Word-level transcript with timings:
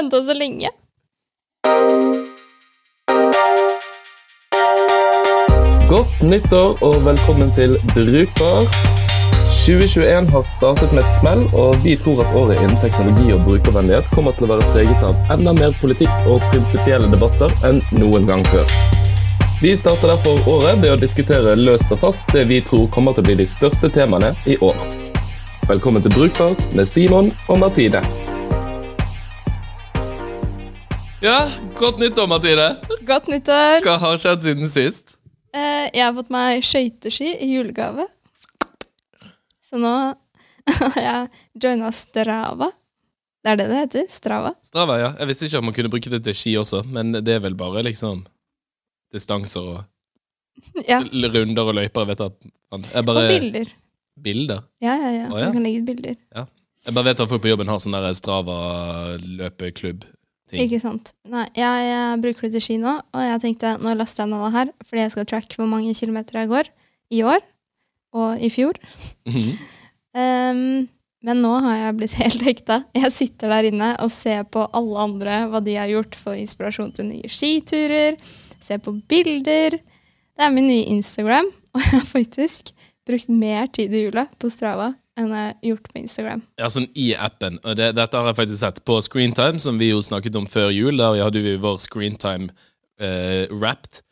venta 0.00 0.22
så 0.24 0.34
lenge. 0.34 0.70
Godt 5.90 6.22
nyttår 6.22 6.78
og 6.86 7.02
velkommen 7.04 7.52
til 7.56 7.76
Brukbar. 7.94 8.64
2021 9.60 10.30
har 10.32 10.44
startet 10.46 10.94
med 10.96 11.02
et 11.02 11.16
smell, 11.18 11.42
og 11.52 11.76
vi 11.84 11.96
tror 12.00 12.22
at 12.24 12.32
året 12.38 12.62
innen 12.62 12.80
teknologi 12.80 13.34
og 13.34 13.44
brukervennlighet 13.44 14.08
kommer 14.14 14.32
til 14.36 14.46
å 14.46 14.54
være 14.54 14.70
preget 14.72 15.04
av 15.04 15.34
enda 15.34 15.52
mer 15.58 15.76
politikk 15.82 16.30
og 16.30 16.40
prinsipielle 16.54 17.10
debatter 17.12 17.52
enn 17.68 17.82
noen 18.00 18.30
gang 18.30 18.46
før. 18.48 18.64
Vi 19.60 19.74
starter 19.76 20.14
derfor 20.14 20.40
året 20.48 20.80
ved 20.80 20.94
å 20.94 21.00
diskutere 21.02 21.58
løst 21.60 21.92
og 21.92 22.00
fast 22.06 22.24
det 22.32 22.46
vi 22.48 22.62
tror 22.64 22.88
kommer 22.94 23.12
til 23.12 23.26
å 23.26 23.28
bli 23.28 23.42
de 23.42 23.50
største 23.58 23.92
temaene 23.92 24.32
i 24.48 24.56
år. 24.64 24.80
Velkommen 25.68 26.02
til 26.06 26.16
Brukbart 26.16 26.70
med 26.72 26.88
Simon 26.88 27.34
og 27.50 27.60
Martine. 27.66 28.00
Ja, 31.20 31.50
godt 31.76 31.98
nyttår, 32.00 32.26
Mathilde. 32.30 32.66
Godt 33.04 33.26
nyttår. 33.28 33.82
Hva 33.84 33.96
har 34.00 34.16
skjedd 34.20 34.40
siden 34.44 34.68
sist? 34.72 35.16
Eh, 35.52 35.90
jeg 35.92 36.00
har 36.06 36.14
fått 36.16 36.30
meg 36.32 36.62
skøyteski 36.64 37.34
i 37.44 37.50
julegave. 37.52 38.06
Så 39.66 39.76
nå 39.80 39.90
har 40.80 40.96
jeg 40.96 41.28
joina 41.60 41.90
Strava. 41.94 42.70
Det 43.44 43.52
er 43.52 43.56
det 43.60 43.66
det 43.70 43.78
heter? 43.82 44.06
Strava. 44.12 44.54
Strava, 44.64 44.96
ja. 45.00 45.10
Jeg 45.20 45.28
visste 45.30 45.48
ikke 45.48 45.60
om 45.60 45.68
man 45.68 45.76
kunne 45.76 45.90
bruke 45.92 46.12
det 46.12 46.22
til 46.24 46.36
ski 46.36 46.54
også, 46.60 46.82
men 46.88 47.12
det 47.16 47.36
er 47.36 47.42
vel 47.44 47.56
bare 47.58 47.84
liksom 47.86 48.24
distanser 49.12 49.60
og 49.76 49.80
Ja. 50.88 50.98
runder 51.00 51.68
og 51.68 51.76
løyper. 51.76 52.04
Jeg 52.04 52.10
vet 52.14 52.20
at 52.20 52.48
jeg 52.94 53.08
Og 53.08 53.20
bilder. 53.28 53.70
Bilder? 54.20 54.64
Ja, 54.84 54.96
ja, 55.00 55.10
ja. 55.18 55.28
Å, 55.28 55.36
ja. 55.40 55.44
Man 55.48 55.56
kan 55.56 55.64
legge 55.64 55.80
ut 55.84 55.86
bilder. 55.88 56.16
Jeg 56.84 56.94
bare 56.96 57.04
vet 57.10 57.20
at 57.20 57.28
folk 57.28 57.42
på 57.44 57.48
jobben 57.52 57.68
har 57.68 57.80
sånn 57.80 57.92
der 57.96 58.08
Strava-løpeklubb-ting. 60.50 60.66
Ikke 60.66 60.80
sant. 60.82 61.12
Nei, 61.30 61.46
jeg, 61.56 61.88
jeg 61.88 62.20
bruker 62.24 62.46
det 62.46 62.52
til 62.56 62.64
ski 62.64 62.78
nå, 62.82 62.94
og 63.14 63.26
jeg 63.26 63.42
tenkte 63.44 63.74
nå 63.80 63.94
laster 63.96 64.24
jeg 64.24 64.32
ned 64.32 64.44
det 64.44 64.52
her, 64.56 64.72
fordi 64.86 65.04
jeg 65.04 65.14
skal 65.14 65.28
tracke 65.30 65.58
hvor 65.58 65.68
mange 65.70 65.94
kilometer 65.94 66.40
jeg 66.40 66.50
går 66.50 66.70
i 67.10 67.22
år 67.26 67.44
og 68.20 68.42
i 68.42 68.50
fjor. 68.52 68.80
Ehm, 70.10 70.88
men 71.22 71.38
nå 71.38 71.52
har 71.62 71.76
jeg 71.78 71.96
blitt 72.00 72.14
helt 72.24 72.42
hekta. 72.42 72.80
Jeg 72.98 73.12
sitter 73.14 73.52
der 73.52 73.68
inne 73.68 73.92
og 74.02 74.10
ser 74.10 74.42
på 74.50 74.64
alle 74.74 75.04
andre 75.04 75.36
hva 75.52 75.60
de 75.62 75.76
har 75.78 75.86
gjort 75.86 76.16
for 76.18 76.34
inspirasjon 76.34 76.90
til 76.96 77.06
nye 77.12 77.30
skiturer. 77.30 78.18
Ser 78.58 78.80
på 78.82 78.96
bilder. 79.06 79.78
Det 79.78 80.42
er 80.42 80.50
min 80.50 80.66
nye 80.66 80.88
Instagram, 80.96 81.46
og 81.46 81.84
jeg 81.84 81.92
har 81.94 82.08
faktisk 82.10 82.72
brukt 83.06 83.30
mer 83.30 83.70
tid 83.70 83.94
i 83.94 84.02
jula 84.08 84.26
på 84.42 84.50
Strava 84.50 84.96
enn 85.20 85.32
jeg 85.34 85.46
har 85.46 85.56
gjort 85.70 85.88
på 85.90 86.00
Instagram. 86.00 86.44
Ja, 86.60 86.70
sånn 86.72 86.88
i 86.98 87.10
appen. 87.14 87.60
Og 87.64 87.78
det, 87.78 87.92
dette 87.98 88.18
har 88.18 88.30
jeg 88.30 88.40
faktisk 88.40 88.62
sett 88.62 88.82
på 88.88 89.00
Screentime, 89.04 89.62
som 89.62 89.80
vi 89.80 89.92
jo 89.92 90.02
snakket 90.04 90.38
om 90.40 90.48
før 90.50 90.72
jul. 90.74 90.96
Der 91.00 91.20
hadde 91.22 91.44
vi 91.44 91.58
vår 91.60 91.80
Screentime 91.84 92.50
uh, 93.00 93.46
wrapped. 93.52 94.02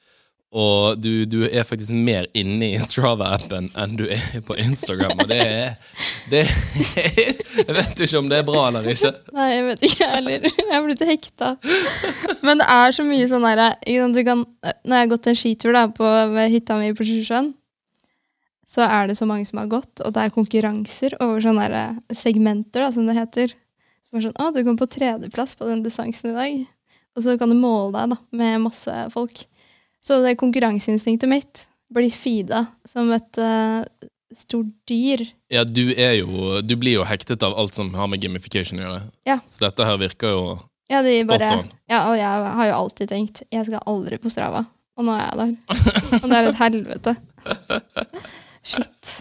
Og 0.48 0.96
du, 1.02 1.26
du 1.28 1.42
er 1.44 1.66
faktisk 1.68 1.92
mer 1.92 2.24
inne 2.32 2.70
i 2.72 2.78
Strava-appen 2.80 3.66
enn 3.76 3.98
du 3.98 4.06
er 4.08 4.40
på 4.46 4.56
Instagram. 4.56 5.20
Og 5.20 5.28
det 5.28 5.40
er, 5.44 5.74
det 6.32 6.46
Jeg 7.58 7.74
vet 7.76 8.00
jo 8.00 8.06
ikke 8.06 8.22
om 8.22 8.30
det 8.30 8.38
er 8.40 8.46
bra 8.48 8.62
eller 8.70 8.88
ikke. 8.88 9.12
Nei, 9.36 9.48
jeg 9.52 9.66
vet 9.66 9.84
ikke 9.90 10.08
heller. 10.14 10.48
Jeg 10.48 10.72
har 10.72 10.86
blitt 10.86 11.04
hekta. 11.10 11.50
Men 12.40 12.62
det 12.62 12.68
er 12.78 12.96
så 12.96 13.04
mye 13.04 13.28
sånn 13.28 13.44
kan, 13.44 14.46
Når 14.88 14.96
jeg 14.96 15.04
har 15.04 15.12
gått 15.12 15.28
en 15.28 15.38
skitur 15.42 15.76
da, 15.76 15.84
på 15.92 16.14
ved 16.32 16.54
hytta 16.54 16.80
mi 16.80 16.94
på 16.96 17.04
Sjusjøen, 17.04 17.52
så 18.68 18.84
er 18.84 19.08
det 19.08 19.16
så 19.16 19.24
mange 19.28 19.46
som 19.48 19.62
har 19.62 19.70
gått, 19.72 20.02
og 20.04 20.12
det 20.12 20.26
er 20.26 20.34
konkurranser 20.34 21.16
over 21.24 21.40
sånne 21.40 21.68
der 21.72 22.16
segmenter, 22.16 22.84
da, 22.84 22.90
som 22.92 23.08
det 23.08 23.16
heter. 23.16 23.54
Det 23.56 24.20
er 24.20 24.26
sånn, 24.26 24.36
å, 24.36 24.50
du 24.52 24.60
kom 24.66 24.76
på 24.80 24.90
tredjeplass 24.92 25.56
på 25.56 25.68
den 25.70 25.80
distansen 25.86 26.34
i 26.34 26.36
dag. 26.36 26.58
Og 27.16 27.24
så 27.24 27.38
kan 27.40 27.48
du 27.48 27.56
måle 27.56 27.94
deg 27.96 28.12
da, 28.12 28.18
med 28.36 28.66
masse 28.66 28.94
folk. 29.14 29.40
Så 30.04 30.20
det 30.22 30.36
konkurranseinstinktet 30.40 31.30
mitt 31.30 31.64
blir 31.92 32.12
feeda 32.12 32.66
som 32.86 33.08
et 33.16 33.40
uh, 33.40 33.80
stort 34.36 34.70
dyr. 34.88 35.24
Ja, 35.52 35.64
du 35.64 35.88
er 35.96 36.18
jo 36.20 36.60
Du 36.60 36.76
blir 36.76 36.98
jo 36.98 37.06
hektet 37.08 37.42
av 37.42 37.56
alt 37.58 37.74
som 37.74 37.90
har 37.96 38.10
med 38.12 38.20
gamification 38.22 38.82
å 38.82 38.84
gjøre. 38.84 39.04
Ja. 39.28 39.38
Så 39.48 39.64
dette 39.64 39.86
her 39.88 40.00
virker 40.00 40.34
jo 40.36 40.42
Ja, 40.92 41.00
de 41.04 41.22
bare, 41.28 41.54
ja, 41.88 42.04
og 42.08 42.18
jeg 42.20 42.52
har 42.60 42.68
jo 42.68 42.76
alltid 42.82 43.10
tenkt 43.12 43.42
jeg 43.48 43.64
skal 43.68 43.80
aldri 43.88 44.20
på 44.20 44.32
Strava. 44.32 44.66
Og 44.98 45.06
nå 45.06 45.14
er 45.14 45.24
jeg 45.24 45.40
der. 45.40 45.80
Og 46.22 46.28
det 46.28 46.36
er 46.36 46.50
et 46.52 46.60
helvete. 46.60 47.16
Shit. 48.68 49.12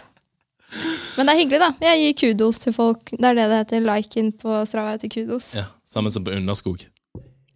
Men 1.17 1.25
det 1.29 1.33
er 1.33 1.39
hyggelig, 1.39 1.59
da. 1.63 1.69
Jeg 1.87 2.01
gir 2.03 2.15
kudos 2.21 2.59
til 2.61 2.73
folk. 2.75 3.09
Det 3.13 3.23
er 3.25 3.37
det 3.37 3.45
det 3.49 3.59
heter. 3.63 3.85
Liken 3.87 4.31
på 4.37 4.59
Strava 4.67 4.95
heter 4.97 5.09
kudos. 5.13 5.53
ja, 5.57 5.63
Samme 5.87 6.11
som 6.13 6.25
på 6.27 6.33
Underskog. 6.35 6.83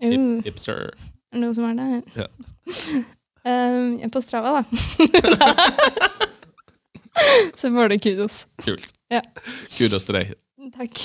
Uh, 0.02 0.40
Ipser. 0.48 0.94
er 1.36 1.42
noe 1.44 1.54
som 1.54 1.68
er 1.70 1.76
der? 1.82 2.24
Ja. 2.24 2.30
Um, 3.42 3.96
på 4.14 4.20
Strava, 4.22 4.60
da. 4.60 4.64
Så 7.58 7.72
får 7.74 7.90
du 7.90 7.96
kudos. 8.00 8.36
Kult. 8.62 8.92
Ja. 9.10 9.22
Kudos 9.78 10.06
til 10.06 10.14
deg. 10.20 10.34
Takk. 10.76 11.00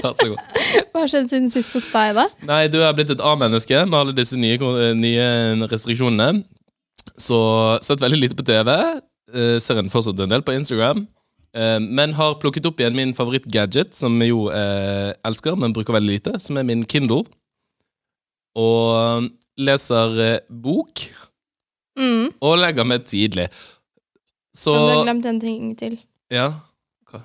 Vær 0.00 0.14
så 0.16 0.30
god. 0.32 0.40
Hva 0.94 1.02
har 1.02 1.10
skjedd 1.12 1.28
siden 1.28 1.50
sist 1.52 1.76
hos 1.76 1.90
deg, 1.92 2.14
da? 2.16 2.24
Nei, 2.48 2.62
du 2.72 2.78
er 2.80 2.94
blitt 2.96 3.12
et 3.12 3.20
A-menneske 3.20 3.82
med 3.84 3.98
alle 3.98 4.14
disse 4.16 4.38
nye, 4.40 4.56
nye 4.96 5.26
restriksjonene. 5.68 6.40
Så 7.20 7.38
sett 7.84 8.00
veldig 8.00 8.22
lite 8.22 8.38
på 8.40 8.46
TV. 8.48 8.72
Eh, 9.34 9.58
ser 9.62 9.78
en 9.80 9.90
fortsatt 9.92 10.20
en 10.20 10.28
del 10.32 10.42
på 10.46 10.54
Instagram. 10.56 11.06
eh, 11.56 11.78
men 11.80 12.12
har 12.14 12.34
plukket 12.42 12.66
opp 12.68 12.78
igjen 12.80 12.94
min 12.96 13.14
favorittgadget, 13.14 13.94
som 13.94 14.18
jeg 14.20 14.28
jo 14.30 14.48
eh, 14.52 15.12
elsker, 15.24 15.56
men 15.56 15.72
bruker 15.72 15.94
veldig 15.96 16.12
lite, 16.18 16.38
som 16.40 16.56
er 16.58 16.64
min 16.68 16.84
Kindle. 16.84 17.24
Og 18.56 19.30
leser 19.58 20.40
bok, 20.50 21.06
Mm. 21.96 22.28
og 22.44 22.58
legger 22.60 22.84
meg 22.84 23.06
tidlig. 23.08 23.46
Så 24.52 24.72
Men 24.74 24.82
du 24.82 24.96
har 24.98 25.04
glemt 25.06 25.26
en 25.26 25.40
ting 25.40 25.76
til. 25.80 25.98
Ja. 26.30 26.50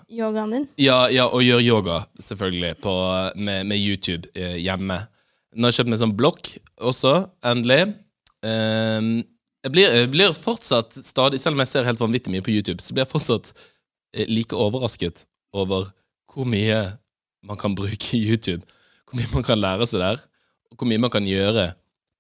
Yogaen 0.10 0.52
din. 0.54 0.68
Ja, 0.80 1.10
ja, 1.12 1.26
og 1.28 1.42
gjør 1.44 1.60
yoga, 1.60 1.98
selvfølgelig, 2.20 2.78
på, 2.80 2.94
med, 3.36 3.66
med 3.68 3.78
YouTube 3.78 4.30
eh, 4.34 4.56
hjemme. 4.64 4.96
Nå 5.56 5.68
har 5.68 5.72
jeg 5.74 5.82
kjøpt 5.82 5.90
meg 5.92 6.00
sånn 6.00 6.16
blokk 6.16 6.54
også, 6.80 7.14
endelig. 7.44 7.94
Ehm, 8.48 9.26
jeg, 9.62 9.74
blir, 9.74 9.94
jeg 9.94 10.10
blir 10.12 10.34
fortsatt 10.34 10.98
stadig, 11.06 11.40
selv 11.42 11.56
om 11.58 11.62
jeg 11.64 11.72
ser 11.72 11.88
helt 11.88 12.02
vanvittig 12.02 12.34
mye 12.34 12.46
på 12.46 12.54
YouTube, 12.54 12.82
så 12.82 12.96
blir 12.96 13.06
jeg 13.06 13.12
fortsatt 13.12 13.52
eh, 13.54 14.30
like 14.30 14.58
overrasket 14.58 15.26
over 15.54 15.92
hvor 16.32 16.48
mye 16.50 16.80
man 17.46 17.60
kan 17.62 17.76
bruke 17.78 18.18
YouTube. 18.30 18.66
Hvor 19.06 19.20
mye 19.20 19.34
man 19.36 19.46
kan 19.46 19.62
lære 19.62 19.88
seg 19.90 20.02
der, 20.02 20.24
og 20.72 20.80
hvor 20.80 20.90
mye 20.90 21.02
man 21.04 21.14
kan 21.14 21.28
gjøre 21.28 21.72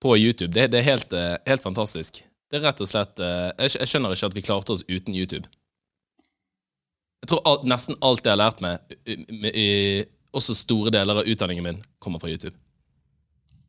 på 0.01 0.17
YouTube. 0.17 0.53
Det, 0.53 0.69
det 0.73 0.81
er 0.81 0.89
helt, 0.91 1.13
eh, 1.17 1.37
helt 1.47 1.65
fantastisk. 1.65 2.21
Det 2.51 2.59
er 2.59 2.67
rett 2.67 2.81
og 2.83 2.89
slett 2.89 3.21
eh, 3.23 3.49
jeg, 3.63 3.77
jeg 3.79 3.89
skjønner 3.89 4.13
ikke 4.13 4.31
at 4.31 4.37
vi 4.37 4.45
klarte 4.45 4.75
oss 4.75 4.85
uten 4.89 5.15
YouTube. 5.15 5.49
Jeg 7.21 7.29
tror 7.31 7.45
alt, 7.45 7.65
nesten 7.69 7.97
alt 8.01 8.25
jeg 8.25 8.33
har 8.33 8.41
lært 8.41 8.63
meg, 8.65 8.81
også 10.33 10.55
store 10.57 10.89
deler 10.93 11.21
av 11.21 11.27
utdanningen 11.29 11.67
min, 11.67 11.83
kommer 12.01 12.21
fra 12.21 12.31
YouTube. 12.33 12.57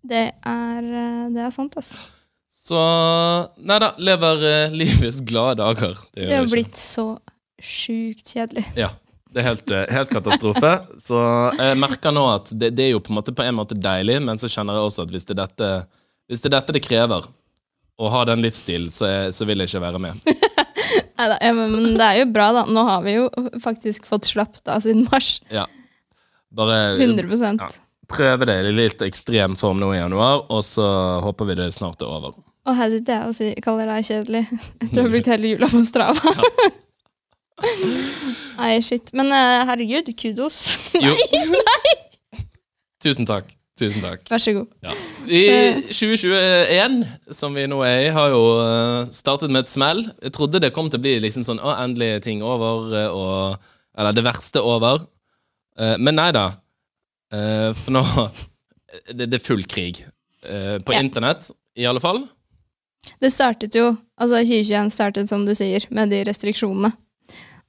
Det 0.08 0.24
er, 0.32 0.88
det 1.34 1.44
er 1.44 1.52
sant, 1.52 1.76
altså. 1.76 2.00
Så 2.62 2.78
Nei 3.66 3.78
da, 3.82 3.92
lever 3.98 4.44
eh, 4.46 4.74
livets 4.76 5.20
glade 5.26 5.58
dager. 5.62 5.96
Det 6.14 6.20
Det 6.22 6.28
har 6.28 6.36
jeg 6.36 6.46
ikke. 6.46 6.52
blitt 6.56 6.78
så 6.78 7.06
sjukt 7.62 8.34
kjedelig. 8.36 8.64
Ja. 8.78 8.92
Det 9.32 9.40
er 9.40 9.46
helt, 9.48 9.70
eh, 9.72 9.86
helt 9.96 10.10
katastrofe. 10.12 10.70
Så 11.00 11.18
jeg 11.56 11.78
merker 11.80 12.12
nå 12.12 12.22
at 12.34 12.50
det, 12.52 12.74
det 12.76 12.84
er 12.84 12.90
jo 12.92 13.00
på 13.00 13.10
en, 13.14 13.16
måte, 13.16 13.32
på 13.34 13.44
en 13.46 13.56
måte 13.56 13.74
deilig, 13.80 14.18
men 14.22 14.38
så 14.38 14.50
kjenner 14.52 14.76
jeg 14.76 14.90
også 14.90 15.06
at 15.06 15.14
hvis 15.14 15.24
det 15.28 15.34
er 15.38 15.40
dette, 15.46 15.70
hvis 16.28 16.42
det, 16.44 16.50
er 16.50 16.56
dette 16.58 16.74
det 16.76 16.82
krever, 16.84 17.26
å 18.02 18.10
ha 18.12 18.22
den 18.28 18.42
livsstilen, 18.44 18.90
så, 18.92 19.06
er- 19.08 19.32
så 19.32 19.46
vil 19.48 19.62
jeg 19.62 19.70
ikke 19.72 19.82
være 19.86 20.02
med. 20.04 20.20
Neida, 21.18 21.38
ja, 21.40 21.52
men 21.56 21.72
men 21.72 21.88
det 21.96 22.04
er 22.10 22.20
jo 22.20 22.28
bra, 22.34 22.50
da. 22.56 22.66
Nå 22.68 22.84
har 22.88 23.02
vi 23.06 23.16
jo 23.16 23.26
faktisk 23.62 24.06
fått 24.10 24.28
slappet 24.28 24.68
av 24.68 24.82
siden 24.84 25.06
mars. 25.08 25.38
Ja. 25.52 25.64
Bare 26.52 26.78
100 27.00 27.56
ja. 27.62 27.68
prøve 28.12 28.48
det 28.48 28.58
i 28.68 28.72
litt 28.76 29.00
ekstrem 29.06 29.56
form 29.56 29.80
nå 29.80 29.94
i 29.94 30.00
januar, 30.02 30.44
og 30.52 30.60
så 30.66 30.84
håper 31.24 31.48
vi 31.52 31.56
det 31.62 31.70
snart 31.76 32.04
er 32.04 32.10
over. 32.12 32.36
Og 32.66 32.76
her 32.78 32.90
sitter 32.92 33.16
jeg 33.16 33.26
og 33.30 33.34
sier, 33.34 33.56
kaller 33.64 33.88
deg 33.90 34.04
kjedelig 34.06 34.42
etter 34.84 35.00
å 35.00 35.06
ha 35.06 35.10
brukt 35.10 35.30
hele 35.32 35.48
jula 35.54 35.66
på 35.72 35.80
Strava. 35.88 36.34
Nei, 38.58 38.76
shit. 38.84 39.10
Men 39.16 39.30
uh, 39.34 39.64
herregud, 39.70 40.10
kudos. 40.18 40.60
Jo. 41.02 41.14
Tusen 43.02 43.26
takk. 43.26 43.48
Tusen 43.78 44.02
takk. 44.04 44.20
Vær 44.30 44.38
så 44.42 44.52
god. 44.54 44.68
Ja. 44.84 44.92
I 45.26 45.40
2021, 45.90 47.00
som 47.34 47.54
vi 47.56 47.64
nå 47.70 47.80
er 47.86 48.04
i, 48.04 48.10
har 48.14 48.28
jo 48.30 48.42
eh, 48.62 49.08
startet 49.10 49.50
med 49.50 49.64
et 49.64 49.70
smell. 49.72 50.04
Jeg 50.22 50.34
trodde 50.36 50.60
det 50.62 50.70
kom 50.76 50.90
til 50.92 51.00
å 51.00 51.02
bli 51.02 51.16
liksom 51.24 51.42
sånn 51.46 51.58
Å, 51.62 51.72
endelig 51.82 52.20
ting 52.28 52.42
over, 52.46 52.92
eh, 52.94 53.08
og 53.10 53.56
Eller 53.98 54.14
det 54.14 54.22
verste 54.26 54.62
over. 54.62 55.02
Eh, 55.78 55.96
Men 55.98 56.14
nei 56.20 56.28
da. 56.36 56.44
Eh, 57.32 57.72
For 57.80 57.90
nå 57.96 58.04
det, 59.16 59.26
det 59.32 59.40
er 59.40 59.46
full 59.48 59.64
krig. 59.66 60.04
Eh, 60.46 60.76
På 60.84 60.94
Ja. 60.94 61.00
internett, 61.02 61.50
i 61.74 61.88
alle 61.88 62.00
fall. 62.04 62.22
Det 63.22 63.30
startet 63.32 63.74
jo, 63.74 63.92
altså 64.20 64.42
2021 64.42 64.92
startet 64.94 65.30
som 65.30 65.46
du 65.46 65.54
sier, 65.58 65.86
med 65.90 66.12
de 66.12 66.22
restriksjonene. 66.28 66.92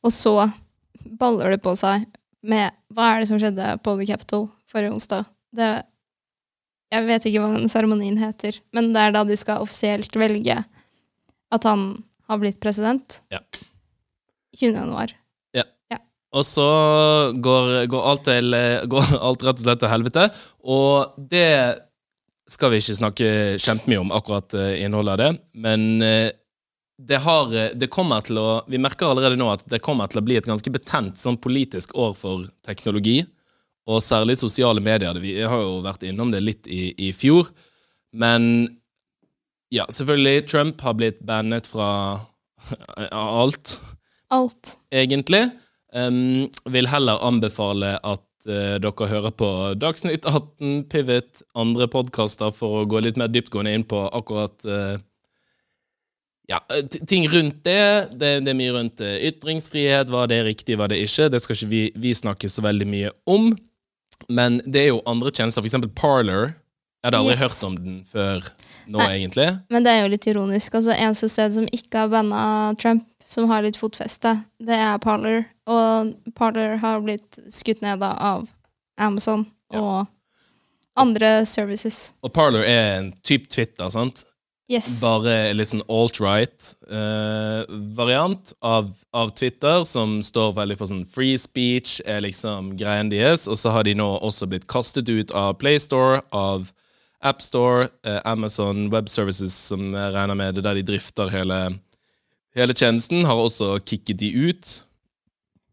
Og 0.04 0.14
så 0.14 0.36
baller 1.20 1.56
det 1.56 1.64
på 1.64 1.74
seg 1.80 2.06
med 2.44 2.76
Hva 2.94 3.14
er 3.14 3.24
det 3.24 3.30
som 3.30 3.40
skjedde 3.40 3.70
på 3.86 3.96
The 3.98 4.08
Capital 4.10 4.48
forrige 4.70 4.94
onsdag? 4.98 5.30
Det 5.56 5.72
Jeg 6.94 7.08
vet 7.08 7.26
ikke 7.26 7.42
hva 7.42 7.56
den 7.56 7.72
seremonien 7.72 8.20
heter, 8.22 8.60
men 8.76 8.92
det 8.94 9.02
er 9.02 9.16
da 9.16 9.24
de 9.26 9.38
skal 9.40 9.64
offisielt 9.64 10.14
velge 10.20 10.60
at 11.54 11.66
han 11.70 11.94
har 12.30 12.40
blitt 12.42 12.60
president. 12.62 13.22
Ja. 13.34 13.42
20. 14.58 14.76
januar. 14.78 15.14
Og 16.34 16.46
så 16.48 16.68
går, 17.46 17.86
går, 17.94 18.06
alt 18.10 18.24
til, 18.26 18.56
går 18.90 19.10
alt 19.20 19.44
rett 19.46 19.60
og 19.60 19.66
slett 19.66 19.82
til 19.84 19.92
helvete. 19.92 20.28
Og 20.66 21.14
det 21.30 21.50
skal 22.50 22.74
vi 22.74 22.80
ikke 22.82 22.98
snakke 22.98 23.28
kjempemye 23.62 24.02
om, 24.02 24.12
akkurat 24.16 24.54
eh, 24.58 24.84
innholdet 24.84 25.14
av 25.14 25.22
det. 25.22 25.30
Men 25.66 26.02
eh, 26.04 26.32
det, 27.00 27.20
har, 27.24 27.54
eh, 27.56 27.72
det 27.76 27.92
kommer 27.94 28.26
til 28.26 28.40
å 28.42 28.48
Vi 28.68 28.82
merker 28.82 29.10
allerede 29.10 29.40
nå 29.40 29.50
at 29.54 29.64
det 29.72 29.82
kommer 29.84 30.12
til 30.12 30.22
å 30.22 30.26
bli 30.26 30.38
et 30.40 30.50
ganske 30.50 30.74
betent 30.74 31.20
sånn 31.22 31.40
politisk 31.42 31.96
år 31.96 32.16
for 32.20 32.48
teknologi. 32.68 33.22
Og 33.88 34.04
særlig 34.04 34.38
sosiale 34.40 34.84
medier. 34.84 35.18
Vi 35.20 35.36
har 35.42 35.60
jo 35.60 35.82
vært 35.84 36.06
innom 36.08 36.32
det 36.32 36.40
litt 36.44 36.70
i, 36.72 36.94
i 36.96 37.12
fjor. 37.16 37.50
Men 38.16 38.68
ja, 39.74 39.88
selvfølgelig. 39.92 40.46
Trump 40.48 40.84
har 40.86 40.96
blitt 40.96 41.20
bannet 41.26 41.68
fra 41.68 41.90
alt, 43.12 43.80
Alt. 44.32 44.78
egentlig. 44.94 45.50
Um, 45.94 46.48
vil 46.74 46.88
heller 46.90 47.22
anbefale 47.28 47.98
at 48.02 48.24
dere 48.48 49.08
hører 49.10 49.34
på 49.36 49.50
Dagsnytt 49.80 50.26
18, 50.30 50.86
Pivot, 50.92 51.44
andre 51.56 51.88
podkaster 51.92 52.54
for 52.56 52.82
å 52.82 52.86
gå 52.90 53.02
litt 53.06 53.20
mer 53.20 53.32
dyptgående 53.32 53.74
inn 53.78 53.86
på 53.88 54.02
akkurat 54.10 54.68
uh, 54.68 54.96
ja, 56.52 56.60
ting 57.08 57.28
rundt 57.32 57.62
det. 57.64 58.10
det. 58.20 58.34
Det 58.44 58.52
er 58.52 58.58
mye 58.60 58.74
rundt 58.76 59.02
ytringsfrihet, 59.02 60.12
hva 60.12 60.26
det 60.28 60.42
riktig, 60.48 60.76
var 60.80 60.92
det 60.92 61.00
ikke. 61.06 61.30
Det 61.32 61.40
skal 61.44 61.56
ikke 61.56 61.72
vi, 61.72 61.84
vi 62.04 62.12
snakke 62.18 62.50
så 62.52 62.66
veldig 62.66 62.88
mye 62.90 63.14
om. 63.32 63.54
Men 64.28 64.60
det 64.66 64.84
er 64.84 64.92
jo 64.92 65.02
andre 65.10 65.32
tjenester, 65.32 65.64
eksempel 65.64 65.92
Parler. 65.96 66.54
Jeg 67.04 67.10
hadde 67.10 67.20
aldri 67.20 67.36
Yes. 67.36 67.42
hørt 67.44 67.68
om 67.68 67.78
den 67.80 67.96
før 68.08 68.46
nå, 68.88 68.98
Nei. 69.00 69.10
egentlig. 69.20 69.48
Men 69.74 69.84
det 69.86 69.92
er 69.94 70.02
jo 70.04 70.12
litt 70.14 70.28
ironisk. 70.28 70.76
Altså, 70.80 70.96
eneste 70.96 71.30
sted 71.32 71.54
som 71.56 71.68
ikke 71.72 72.04
har 72.06 72.12
banna 72.14 72.44
Trump, 72.82 73.06
som 73.24 73.48
har 73.50 73.64
litt 73.66 73.78
fotfeste, 73.80 74.36
det 74.60 74.76
er 74.76 74.98
Parler. 75.04 75.46
Og 75.70 76.12
Parler 76.36 76.78
har 76.82 77.00
blitt 77.06 77.40
skutt 77.50 77.82
ned 77.86 78.04
av 78.04 78.50
Amazon 79.00 79.46
Ja. 79.74 79.80
og 79.80 80.08
andre 81.00 81.46
services. 81.50 82.14
Og 82.24 82.34
Parler 82.36 82.64
er 82.68 83.00
en 83.00 83.14
type 83.24 83.48
Twitter, 83.50 83.90
sant? 83.90 84.26
Yes. 84.72 85.02
Bare 85.02 85.52
litt 85.54 85.70
sånn 85.74 85.84
alt-right 85.92 86.70
eh, 86.90 87.66
variant 87.98 88.54
av, 88.64 88.94
av 89.14 89.34
Twitter, 89.36 89.84
som 89.86 90.22
står 90.24 90.54
veldig 90.56 90.78
for 90.80 90.88
sånn 90.90 91.04
free 91.10 91.36
speech, 91.38 91.98
er 92.08 92.22
liksom 92.24 92.72
greien 92.80 93.10
deres. 93.12 93.44
Og 93.52 93.58
så 93.60 93.74
har 93.76 93.84
de 93.84 93.94
nå 94.00 94.08
også 94.24 94.48
blitt 94.50 94.66
kastet 94.72 95.10
ut 95.12 95.34
av 95.36 95.58
PlayStore, 95.60 96.22
av 96.32 96.72
AppStore, 97.24 97.88
eh, 98.04 98.20
Amazon 98.28 98.90
Web 98.94 99.10
Services, 99.10 99.56
som 99.70 99.94
jeg 99.94 100.14
regner 100.16 100.36
med 100.36 100.56
det 100.56 100.64
er 100.64 100.70
der 100.70 100.80
de 100.82 100.86
drifter 100.92 101.32
hele, 101.32 101.60
hele 102.58 102.76
tjenesten, 102.76 103.24
har 103.26 103.40
også 103.40 103.78
kicket 103.86 104.20
de 104.20 104.32
ut. 104.50 104.74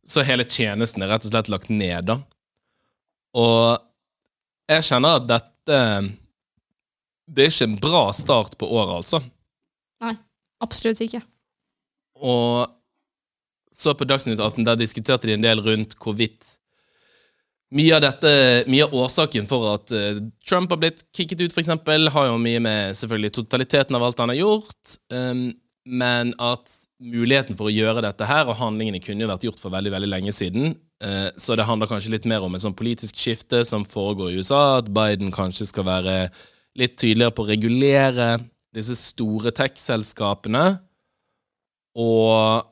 Så 0.06 0.24
hele 0.26 0.46
tjenesten 0.46 1.02
er 1.02 1.10
rett 1.12 1.26
og 1.26 1.32
slett 1.32 1.50
lagt 1.52 1.72
ned, 1.74 2.06
da. 2.10 2.20
Og 3.34 3.78
jeg 4.70 4.86
kjenner 4.86 5.18
at 5.18 5.28
dette 5.30 5.78
det 7.30 7.44
er 7.44 7.52
ikke 7.52 7.68
en 7.68 7.78
bra 7.78 8.04
start 8.16 8.56
på 8.58 8.66
året, 8.66 9.04
altså. 9.04 9.20
Nei. 10.02 10.16
Absolutt 10.60 11.00
ikke. 11.04 11.22
Og 12.20 12.66
så 13.72 13.94
på 13.96 14.04
Dagsnytt 14.04 14.40
18, 14.40 14.64
der 14.66 14.78
diskuterte 14.80 15.28
de 15.28 15.36
en 15.36 15.44
del 15.44 15.62
rundt 15.64 15.94
hvorvidt 16.02 16.56
mye 17.76 17.94
av 17.94 18.02
dette, 18.02 18.30
mye 18.70 18.86
av 18.86 18.94
årsaken 19.04 19.46
for 19.50 19.68
at 19.76 19.92
uh, 19.94 20.20
Trump 20.46 20.72
har 20.72 20.80
blitt 20.82 21.04
kicket 21.16 21.40
ut, 21.40 21.56
eksempel, 21.62 22.10
har 22.10 22.30
jo 22.30 22.38
mye 22.42 22.62
med 22.62 22.98
selvfølgelig 22.98 23.34
totaliteten 23.38 23.98
av 23.98 24.06
alt 24.06 24.22
han 24.22 24.32
har 24.32 24.40
gjort, 24.40 24.94
um, 25.14 25.50
men 25.90 26.32
at 26.42 26.72
muligheten 27.00 27.56
for 27.58 27.70
å 27.70 27.74
gjøre 27.74 28.02
dette 28.04 28.26
her, 28.26 28.48
og 28.50 28.58
handlingene 28.58 29.02
kunne 29.02 29.24
jo 29.24 29.30
vært 29.30 29.46
gjort 29.46 29.62
for 29.62 29.74
veldig, 29.74 29.92
veldig 29.94 30.10
lenge 30.10 30.34
siden, 30.34 30.74
uh, 31.04 31.28
så 31.38 31.54
det 31.58 31.68
handler 31.68 31.90
kanskje 31.90 32.14
litt 32.16 32.26
mer 32.30 32.46
om 32.46 32.58
et 32.58 32.64
sånn 32.64 32.76
politisk 32.78 33.18
skifte 33.22 33.62
som 33.68 33.86
foregår 33.86 34.32
i 34.32 34.42
USA, 34.42 34.80
at 34.80 34.90
Biden 34.90 35.30
kanskje 35.34 35.68
skal 35.70 35.86
være 35.86 36.16
litt 36.78 36.98
tydeligere 36.98 37.34
på 37.34 37.46
å 37.46 37.50
regulere 37.52 38.32
disse 38.74 38.98
store 38.98 39.54
tech-selskapene, 39.54 40.66
og 41.98 42.66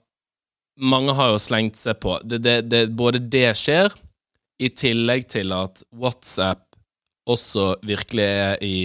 mange 0.78 1.14
har 1.14 1.32
jo 1.32 1.40
slengt 1.42 1.78
seg 1.78 1.98
på. 2.02 2.12
Det, 2.22 2.38
det, 2.42 2.58
det, 2.70 2.84
både 2.94 3.18
det 3.18 3.50
skjer, 3.58 3.90
i 4.58 4.70
tillegg 4.74 5.28
til 5.30 5.52
at 5.54 5.82
WhatsApp 5.94 6.64
også 7.28 7.74
virkelig 7.86 8.24
er 8.24 8.62
i 8.64 8.76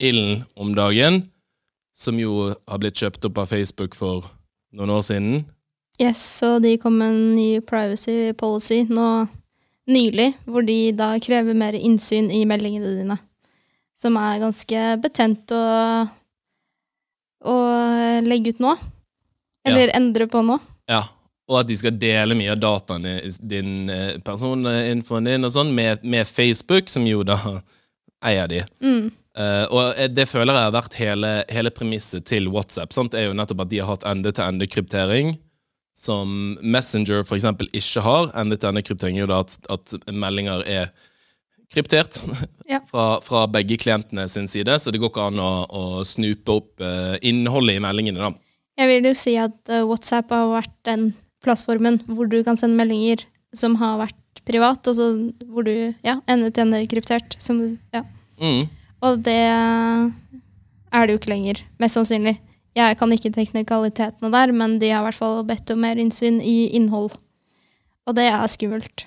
ilden 0.00 0.44
om 0.56 0.74
dagen, 0.76 1.24
som 1.94 2.18
jo 2.18 2.54
har 2.68 2.80
blitt 2.82 2.98
kjøpt 2.98 3.28
opp 3.28 3.40
av 3.42 3.50
Facebook 3.52 3.94
for 3.98 4.26
noen 4.74 4.94
år 4.96 5.04
siden. 5.06 5.44
Yes, 6.02 6.18
så 6.40 6.58
de 6.58 6.74
kom 6.82 6.96
med 6.98 7.12
en 7.12 7.34
ny 7.36 7.48
privacy 7.62 8.32
policy 8.38 8.82
nå 8.90 9.26
nylig, 9.90 10.32
hvor 10.48 10.64
de 10.66 10.78
da 10.96 11.12
krever 11.22 11.54
mer 11.54 11.76
innsyn 11.78 12.32
i 12.34 12.42
meldingene 12.48 12.96
dine. 12.98 13.18
Som 13.94 14.18
er 14.18 14.40
ganske 14.42 14.86
betent 15.04 15.54
å, 15.54 15.64
å 17.46 17.56
legge 18.26 18.56
ut 18.56 18.64
nå. 18.64 18.74
Eller 19.64 19.94
endre 19.94 20.26
på 20.28 20.42
nå. 20.44 20.58
Ja, 20.90 21.04
og 21.50 21.58
at 21.60 21.68
de 21.68 21.76
skal 21.76 21.96
dele 22.00 22.36
mye 22.38 22.54
av 22.54 22.60
dataen 22.62 23.04
din 23.44 23.90
eh, 23.92 24.16
personinfoen 24.24 25.28
din 25.28 25.44
og 25.44 25.52
sånn 25.52 25.74
med, 25.76 26.04
med 26.06 26.28
Facebook, 26.28 26.88
som 26.92 27.04
jo 27.08 27.24
da 27.26 27.38
eier 28.28 28.48
de. 28.50 28.62
Mm. 28.84 29.10
Uh, 29.34 29.64
og 29.66 29.98
eh, 29.98 30.08
det 30.14 30.28
føler 30.30 30.54
jeg 30.54 30.68
har 30.68 30.76
vært 30.76 30.96
hele, 31.00 31.32
hele 31.50 31.72
premisset 31.74 32.24
til 32.30 32.46
WhatsApp. 32.54 32.94
Sant? 32.94 33.16
er 33.18 33.28
jo 33.28 33.34
nettopp 33.36 33.64
at 33.64 33.72
de 33.72 33.80
har 33.82 33.90
hatt 33.90 34.06
ende-til-ende-kryptering, 34.08 35.34
som 35.94 36.54
Messenger 36.62 37.26
eksempel 37.26 37.68
ikke 37.74 38.04
har. 38.06 38.30
Ende-til-ende-kryptering 38.40 39.18
er 39.18 39.26
jo 39.26 39.32
da 39.32 39.42
at, 39.44 39.58
at 39.74 39.96
meldinger 40.10 40.64
er 40.70 40.94
kryptert 41.74 42.20
Ja. 42.70 42.78
fra, 42.88 43.18
fra 43.20 43.42
begge 43.50 43.76
klientene 43.76 44.24
sin 44.30 44.46
side, 44.48 44.78
så 44.80 44.94
det 44.94 45.02
går 45.02 45.10
ikke 45.12 45.26
an 45.28 45.42
å, 45.42 45.50
å 45.68 45.84
snupe 46.08 46.54
opp 46.54 46.80
uh, 46.80 47.18
innholdet 47.20 47.76
i 47.76 47.82
meldingene. 47.84 48.30
da. 48.30 48.32
Jeg 48.80 48.90
vil 48.90 49.10
jo 49.10 49.12
si 49.18 49.34
at 49.36 49.58
uh, 49.68 49.82
WhatsApp 49.84 50.32
har 50.32 50.48
vært 50.54 50.72
den 50.88 51.10
plattformen 51.44 52.00
hvor 52.08 52.28
du 52.30 52.40
kan 52.46 52.58
sende 52.58 52.78
meldinger 52.78 53.26
som 53.54 53.76
har 53.80 54.00
vært 54.00 54.42
privat, 54.48 54.82
og 54.90 54.96
så 54.96 55.10
hvor 55.46 55.66
du 55.66 55.72
ja, 56.04 56.18
ende 56.30 56.50
til 56.50 56.66
ende 56.66 56.82
kryptert. 56.90 57.36
Som 57.42 57.60
du, 57.62 57.76
ja. 57.94 58.02
Mm. 58.40 58.66
Og 59.04 59.22
det 59.24 59.38
er 59.44 61.06
det 61.06 61.14
jo 61.14 61.20
ikke 61.20 61.32
lenger, 61.32 61.62
mest 61.82 61.98
sannsynlig. 61.98 62.36
Jeg 62.74 62.98
kan 62.98 63.12
ikke 63.14 63.30
teknikalitetene 63.30 64.32
der, 64.34 64.52
men 64.52 64.78
de 64.82 64.90
har 64.90 65.04
i 65.04 65.08
hvert 65.08 65.20
fall 65.20 65.44
bedt 65.46 65.70
om 65.70 65.82
mer 65.84 66.00
innsyn 66.00 66.40
i 66.42 66.72
innhold. 66.74 67.12
Og 68.04 68.16
det 68.18 68.26
er 68.28 68.46
skummelt. 68.50 69.06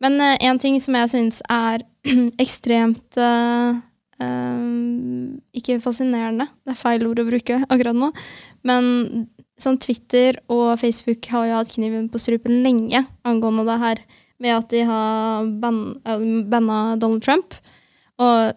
Men 0.00 0.20
én 0.20 0.38
en 0.48 0.58
ting 0.58 0.78
som 0.80 0.96
jeg 0.96 1.10
syns 1.12 1.40
er 1.50 1.82
ekstremt 2.44 3.18
eh, 3.20 3.80
eh, 4.22 5.58
Ikke 5.60 5.80
fascinerende, 5.82 6.48
det 6.64 6.74
er 6.74 6.80
feil 6.80 7.06
ord 7.08 7.22
å 7.22 7.28
bruke 7.28 7.60
akkurat 7.66 7.96
nå. 7.96 8.10
Men 8.66 9.28
sånn 9.60 9.78
Twitter 9.80 10.38
og 10.52 10.78
Facebook 10.80 11.26
har 11.32 11.48
jo 11.48 11.58
hatt 11.58 11.74
kniven 11.74 12.08
på 12.12 12.20
strupen 12.22 12.62
lenge 12.64 13.04
angående 13.28 13.66
det 13.68 13.78
her 13.82 14.02
med 14.40 14.56
at 14.56 14.72
de 14.72 14.82
har 14.88 15.44
eh, 15.44 16.24
banna 16.48 16.80
Donald 16.96 17.24
Trump. 17.24 17.54
Og 18.20 18.56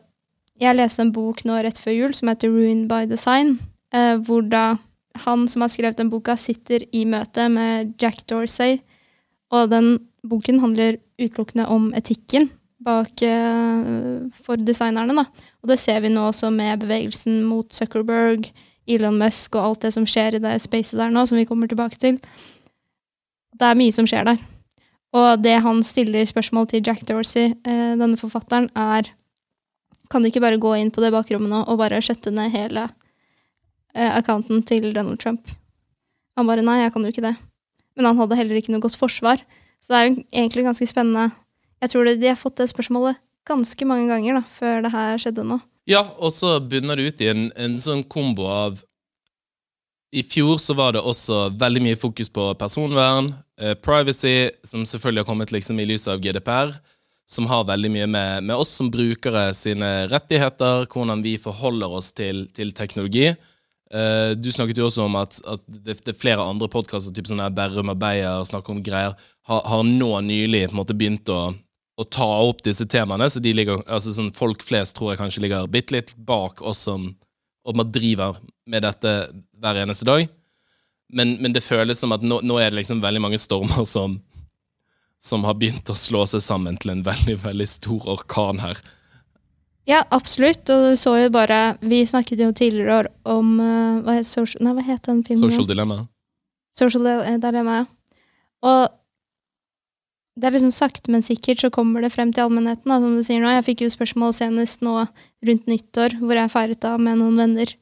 jeg 0.62 0.78
leste 0.78 1.04
en 1.04 1.14
bok 1.16 1.44
nå 1.48 1.60
rett 1.64 1.80
før 1.82 1.96
jul 1.98 2.16
som 2.16 2.32
heter 2.32 2.52
Ruined 2.54 2.88
by 2.92 3.06
Design, 3.10 3.58
eh, 3.96 4.16
hvor 4.24 4.46
da 4.48 4.78
han 5.26 5.46
som 5.52 5.62
har 5.62 5.70
skrevet 5.70 6.00
den 6.00 6.10
boka, 6.10 6.36
sitter 6.40 6.86
i 6.96 7.04
møte 7.06 7.46
med 7.52 7.94
Jack 8.02 8.24
Dorsey. 8.30 8.80
Og 9.54 9.70
den 9.70 9.98
boken 10.26 10.62
handler 10.64 10.98
utelukkende 11.22 11.68
om 11.70 11.92
etikken 11.98 12.50
bak 12.84 13.22
eh, 13.26 14.30
for 14.46 14.62
designerne. 14.62 15.16
Da. 15.18 15.50
Og 15.64 15.72
det 15.72 15.80
ser 15.82 16.04
vi 16.04 16.12
nå 16.14 16.28
også 16.30 16.52
med 16.54 16.84
bevegelsen 16.84 17.42
mot 17.48 17.70
Zuckerberg, 17.74 18.50
Elon 18.90 19.20
Musk 19.20 19.56
og 19.56 19.68
alt 19.68 19.86
det 19.86 19.94
som 19.96 20.08
skjer 20.08 20.38
i 20.38 20.44
det 20.44 20.58
spacet 20.64 21.00
der 21.00 21.14
nå, 21.14 21.24
som 21.28 21.40
vi 21.40 21.48
kommer 21.48 21.72
tilbake 21.72 22.00
til. 22.00 22.20
Det 23.54 23.70
er 23.70 23.80
mye 23.80 23.96
som 23.96 24.08
skjer 24.10 24.28
der. 24.28 24.42
Og 25.14 25.44
det 25.44 25.60
han 25.62 25.84
stiller 25.86 26.26
spørsmål 26.26 26.68
til 26.72 26.84
Jack 26.86 27.06
Dorsey, 27.08 27.54
eh, 27.64 27.94
denne 28.00 28.18
forfatteren, 28.20 28.70
er 28.76 29.12
Kan 30.12 30.22
du 30.22 30.28
ikke 30.28 30.42
bare 30.44 30.60
gå 30.62 30.76
inn 30.78 30.92
på 30.94 31.02
det 31.02 31.10
bakrommet 31.10 31.50
nå 31.50 31.64
og 31.66 31.80
bare 31.80 31.98
skjøtte 32.04 32.30
ned 32.30 32.52
hele 32.54 32.84
eh, 33.96 34.12
accounten 34.14 34.62
til 34.62 34.92
Donald 34.94 35.18
Trump? 35.18 35.48
Han 36.38 36.46
bare 36.46 36.62
nei, 36.62 36.84
jeg 36.84 36.94
kan 36.94 37.02
jo 37.02 37.10
ikke 37.10 37.24
det. 37.24 37.34
Men 37.98 38.06
han 38.06 38.20
hadde 38.20 38.38
heller 38.38 38.60
ikke 38.60 38.74
noe 38.74 38.84
godt 38.84 38.98
forsvar. 39.00 39.42
Så 39.82 39.90
det 39.90 39.98
er 39.98 40.06
jo 40.06 40.24
egentlig 40.30 40.66
ganske 40.68 40.86
spennende. 40.86 41.32
Jeg 41.84 41.92
tror 41.92 42.08
de 42.08 42.30
har 42.30 42.40
fått 42.40 42.62
det 42.62 42.70
spørsmålet 42.72 43.20
ganske 43.48 43.86
mange 43.88 44.08
ganger 44.08 44.40
da, 44.40 44.44
før 44.48 44.86
det 44.86 44.92
her 44.94 45.20
skjedde 45.20 45.44
nå. 45.48 45.60
Ja, 45.90 46.06
og 46.16 46.32
så 46.32 46.56
bunner 46.64 46.96
det 46.96 47.12
ut 47.12 47.22
i 47.24 47.30
en, 47.34 47.50
en 47.60 47.76
sånn 47.82 48.06
kombo 48.08 48.48
av 48.48 48.80
I 50.16 50.22
fjor 50.24 50.62
så 50.62 50.76
var 50.78 50.94
det 50.96 51.02
også 51.04 51.50
veldig 51.60 51.82
mye 51.84 52.00
fokus 52.00 52.30
på 52.32 52.46
personvern, 52.56 53.34
eh, 53.60 53.74
privacy, 53.76 54.52
som 54.64 54.86
selvfølgelig 54.88 55.24
har 55.24 55.28
kommet 55.32 55.52
liksom 55.52 55.82
i 55.82 55.88
lys 55.90 56.08
av 56.08 56.22
GDPR. 56.24 56.76
som 57.26 57.46
har 57.48 57.64
veldig 57.64 57.90
mye 57.90 58.06
med, 58.06 58.44
med 58.44 58.56
oss 58.56 58.70
som 58.78 58.90
brukere 58.92 59.54
sine 59.56 60.10
rettigheter, 60.12 60.84
hvordan 60.92 61.24
vi 61.24 61.38
forholder 61.40 61.96
oss 61.96 62.12
til, 62.12 62.44
til 62.54 62.74
teknologi. 62.76 63.30
Eh, 63.94 64.32
du 64.36 64.52
snakket 64.52 64.78
jo 64.78 64.90
også 64.90 65.06
om 65.08 65.16
at, 65.16 65.40
at 65.48 65.64
det, 65.68 66.00
det, 66.04 66.12
er 66.14 66.20
flere 66.20 66.46
andre 66.46 66.68
podkaster, 66.70 67.16
typ 67.16 67.32
sånn 67.32 67.42
her 67.42 67.54
Berrum 67.56 67.94
og 67.94 68.00
Beyer, 68.02 68.44
snakker 68.46 68.76
om 68.76 68.84
greier, 68.86 69.16
har, 69.50 69.62
har 69.72 69.84
nå 69.88 70.12
nylig 70.28 70.68
måte 70.76 70.94
begynt 70.98 71.32
å, 71.32 71.54
å 71.98 72.04
ta 72.04 72.30
opp 72.48 72.64
disse 72.66 72.86
temaene. 72.90 73.30
Så 73.30 73.42
de 73.44 73.54
ligger, 73.54 73.84
altså 73.88 74.14
sånn 74.16 74.32
Folk 74.34 74.64
flest 74.66 74.98
tror 74.98 75.14
jeg 75.14 75.22
kanskje 75.22 75.44
ligger 75.46 75.70
bitte 75.72 75.96
litt 75.98 76.16
bak 76.18 76.62
oss 76.62 76.86
som 76.88 77.12
og 77.64 77.78
man 77.80 77.92
driver 77.96 78.40
med 78.68 78.84
dette 78.84 79.12
hver 79.60 79.80
eneste 79.84 80.08
dag. 80.08 80.26
Men, 81.14 81.38
men 81.44 81.54
det 81.56 81.64
føles 81.64 82.00
som 82.00 82.12
at 82.16 82.24
nå, 82.26 82.42
nå, 82.44 82.58
er 82.60 82.72
det 82.72 82.82
liksom 82.82 83.04
veldig 83.04 83.22
mange 83.24 83.40
stormer 83.40 83.86
som, 83.88 84.18
som 85.22 85.46
har 85.48 85.56
begynt 85.60 85.92
å 85.92 85.98
slå 85.98 86.26
seg 86.30 86.44
sammen 86.44 86.80
til 86.82 86.96
en 86.96 87.06
veldig, 87.06 87.38
veldig 87.46 87.70
stor 87.70 88.10
orkan 88.18 88.60
her. 88.64 88.82
Ja, 89.88 90.02
absolutt. 90.16 90.64
Og 90.72 90.90
du 90.90 91.00
så 91.00 91.18
jo 91.20 91.32
bare 91.34 91.76
Vi 91.84 92.06
snakket 92.08 92.40
jo 92.40 92.54
tidligere 92.56 93.12
om 93.28 93.58
uh, 93.60 94.00
hva, 94.04 94.16
het 94.16 94.28
social, 94.28 94.64
nei, 94.64 94.76
hva 94.78 94.86
het 94.88 95.04
den 95.10 95.24
filmen? 95.28 95.44
Social 95.44 95.68
Dilemma. 95.68 95.98
Social 96.76 97.08
Dilemma, 97.44 97.82
ja. 97.82 97.88
Og 98.64 99.00
det 100.34 100.48
er 100.48 100.56
liksom 100.56 100.74
sakte, 100.74 101.12
men 101.14 101.22
sikkert 101.22 101.62
så 101.62 101.70
kommer 101.74 102.02
det 102.02 102.14
frem 102.16 102.32
til 102.34 102.48
allmennheten. 102.48 102.90
Da, 102.90 102.98
som 103.02 103.14
du 103.14 103.22
sier 103.26 103.42
nå. 103.44 103.52
Jeg 103.54 103.66
fikk 103.68 103.84
jo 103.86 103.94
spørsmål 103.94 104.34
senest 104.34 104.82
nå 104.86 104.96
rundt 105.46 105.68
nyttår, 105.70 106.18
hvor 106.24 106.40
jeg 106.40 106.52
feiret 106.54 106.82
da 106.82 106.96
med 106.98 107.20
noen 107.22 107.38
venner. 107.38 107.74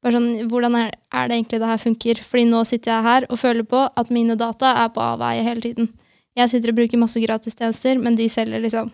Bare 0.00 0.14
sånn, 0.14 0.28
Hvordan 0.48 0.76
er, 0.78 0.94
er, 1.12 1.28
det 1.28 1.36
egentlig 1.36 1.60
det 1.60 1.68
her 1.68 1.82
funker? 1.82 2.22
Fordi 2.24 2.44
nå 2.48 2.62
sitter 2.68 2.94
jeg 2.94 3.06
her 3.08 3.26
og 3.28 3.40
føler 3.40 3.66
på 3.68 3.82
at 3.88 4.12
mine 4.14 4.38
data 4.40 4.72
er 4.84 4.92
på 4.94 5.04
avveie 5.04 5.44
hele 5.44 5.64
tiden. 5.64 5.90
Jeg 6.38 6.52
sitter 6.52 6.72
og 6.72 6.78
bruker 6.78 7.02
masse 7.02 7.20
gratistjenester, 7.20 8.00
men 8.00 8.16
de 8.16 8.28
selger 8.32 8.62
liksom 8.62 8.92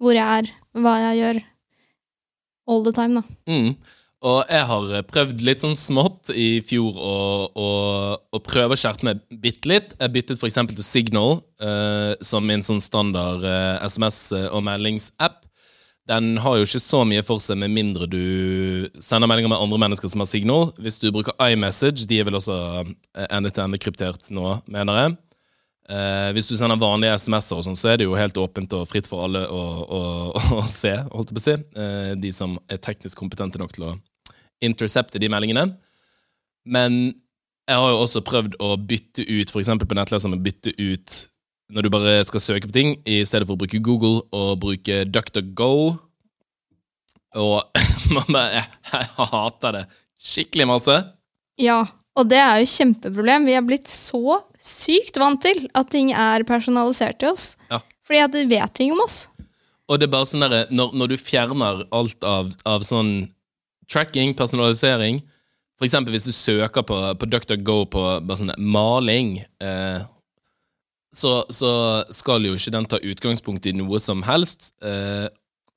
hvor 0.00 0.16
jeg 0.16 0.24
er, 0.24 0.48
hva 0.78 0.94
jeg 1.08 1.20
gjør. 1.20 1.42
All 2.70 2.84
the 2.86 2.94
time, 2.96 3.20
da. 3.20 3.50
Mm. 3.50 3.74
Og 4.24 4.40
jeg 4.48 4.64
har 4.70 4.92
prøvd 5.04 5.42
litt 5.44 5.60
sånn 5.60 5.76
smått 5.76 6.30
i 6.32 6.62
fjor 6.64 6.96
å, 6.96 8.40
prøve 8.40 8.72
å 8.72 8.78
skjerpe 8.80 9.04
meg 9.04 9.20
bitte 9.28 9.68
litt. 9.68 9.92
Jeg 10.00 10.12
byttet 10.14 10.40
f.eks. 10.40 10.56
til 10.70 10.84
Signal, 10.86 11.40
uh, 11.60 12.12
som 12.24 12.46
min 12.48 12.64
sånn 12.64 12.80
standard 12.80 13.44
uh, 13.44 13.74
eh, 13.76 13.88
SMS- 13.90 14.32
og 14.48 14.62
meldingsapp. 14.64 15.42
Den 16.08 16.38
har 16.40 16.56
jo 16.56 16.64
ikke 16.64 16.80
så 16.80 17.02
mye 17.08 17.24
for 17.24 17.40
seg 17.40 17.56
med 17.60 17.72
mindre 17.72 18.08
du 18.08 18.88
sender 19.00 19.28
meldinger 19.28 19.52
med 19.52 19.60
andre 19.60 19.80
mennesker 19.84 20.08
som 20.12 20.24
har 20.24 20.30
Signal. 20.30 20.70
Hvis 20.80 20.98
du 21.02 21.10
bruker 21.12 21.36
iMessage, 21.44 22.06
de 22.08 22.20
er 22.20 22.28
vel 22.28 22.40
også 22.40 22.56
eh, 22.80 23.28
ende-til-ende-kryptert 23.28 24.32
nå, 24.32 24.56
mener 24.72 25.02
jeg. 25.02 25.14
Uh, 25.84 26.32
hvis 26.32 26.48
du 26.48 26.56
sender 26.56 26.80
vanlige 26.80 27.20
SMS-er, 27.20 27.60
og 27.60 27.68
sånn, 27.68 27.76
så 27.76 27.92
er 27.92 28.00
det 28.00 28.08
jo 28.08 28.16
helt 28.16 28.40
åpent 28.40 28.72
og 28.72 28.88
fritt 28.88 29.08
for 29.10 29.28
alle 29.28 29.44
å, 29.52 29.62
å, 29.84 30.02
å 30.62 30.64
se, 30.64 30.96
holdt 31.12 31.28
jeg 31.28 31.36
på 31.36 31.44
å 31.44 31.46
si. 31.50 32.18
de 32.24 32.32
som 32.32 32.56
er 32.72 32.80
teknisk 32.80 33.20
kompetente 33.20 33.60
nok 33.60 33.76
til 33.76 33.90
å 33.92 33.94
intercepte 34.62 35.20
de 35.22 35.30
meldingene. 35.32 35.68
Men 36.64 37.14
jeg 37.68 37.80
har 37.80 37.92
jo 37.92 38.02
også 38.04 38.24
prøvd 38.24 38.58
å 38.62 38.74
bytte 38.76 39.24
ut, 39.24 39.50
f.eks. 39.50 39.72
på 39.80 39.96
nettleseren, 39.96 40.42
bytte 40.44 40.74
ut 40.78 41.20
når 41.72 41.86
du 41.86 41.90
bare 41.92 42.18
skal 42.28 42.42
søke 42.44 42.68
på 42.68 42.76
ting, 42.76 42.94
i 43.08 43.22
stedet 43.26 43.48
for 43.48 43.56
å 43.56 43.62
bruke 43.62 43.80
Google 43.82 44.20
og 44.36 44.58
bruke 44.62 45.02
DuckDuckGo. 45.08 45.72
Og 47.40 47.80
jeg, 48.36 48.64
jeg 48.92 49.12
hater 49.16 49.78
det 49.78 49.84
skikkelig 50.24 50.68
masse. 50.70 50.98
Ja, 51.60 51.82
og 52.14 52.28
det 52.30 52.38
er 52.38 52.60
jo 52.60 52.66
et 52.66 52.74
kjempeproblem. 52.74 53.48
Vi 53.48 53.56
er 53.58 53.66
blitt 53.66 53.90
så 53.90 54.40
sykt 54.60 55.18
vant 55.20 55.42
til 55.42 55.64
at 55.74 55.90
ting 55.90 56.12
er 56.14 56.46
personalisert 56.46 57.18
til 57.22 57.32
oss. 57.32 57.54
Ja. 57.72 57.80
Fordi 58.04 58.20
at 58.22 58.36
de 58.36 58.44
vet 58.50 58.76
ting 58.76 58.92
om 58.94 59.02
oss. 59.02 59.24
Og 59.90 59.98
det 60.00 60.06
er 60.06 60.14
bare 60.14 60.28
sånn 60.28 60.44
der, 60.44 60.70
når, 60.72 60.94
når 60.96 61.12
du 61.12 61.16
fjerner 61.20 61.82
alt 61.92 62.24
av, 62.24 62.52
av 62.68 62.84
sånn 62.86 63.16
tracking, 63.90 64.34
personalisering. 64.36 65.20
For 65.78 65.88
eksempel 65.88 66.14
hvis 66.14 66.28
du 66.28 66.34
søker 66.34 66.84
på, 66.86 66.98
på 67.18 67.28
DuckDuckGo 67.30 67.78
på 67.90 68.02
sånn 68.38 68.54
maling, 68.58 69.40
eh, 69.62 70.04
så, 71.14 71.44
så, 71.50 71.70
skal 72.10 72.46
jo 72.46 72.56
ikke 72.58 72.74
den 72.74 72.88
ta 72.90 72.98
utgangspunkt 72.98 73.66
i 73.70 73.74
noe 73.76 74.00
som 74.02 74.24
helst. 74.26 74.72
Eh, 74.82 75.28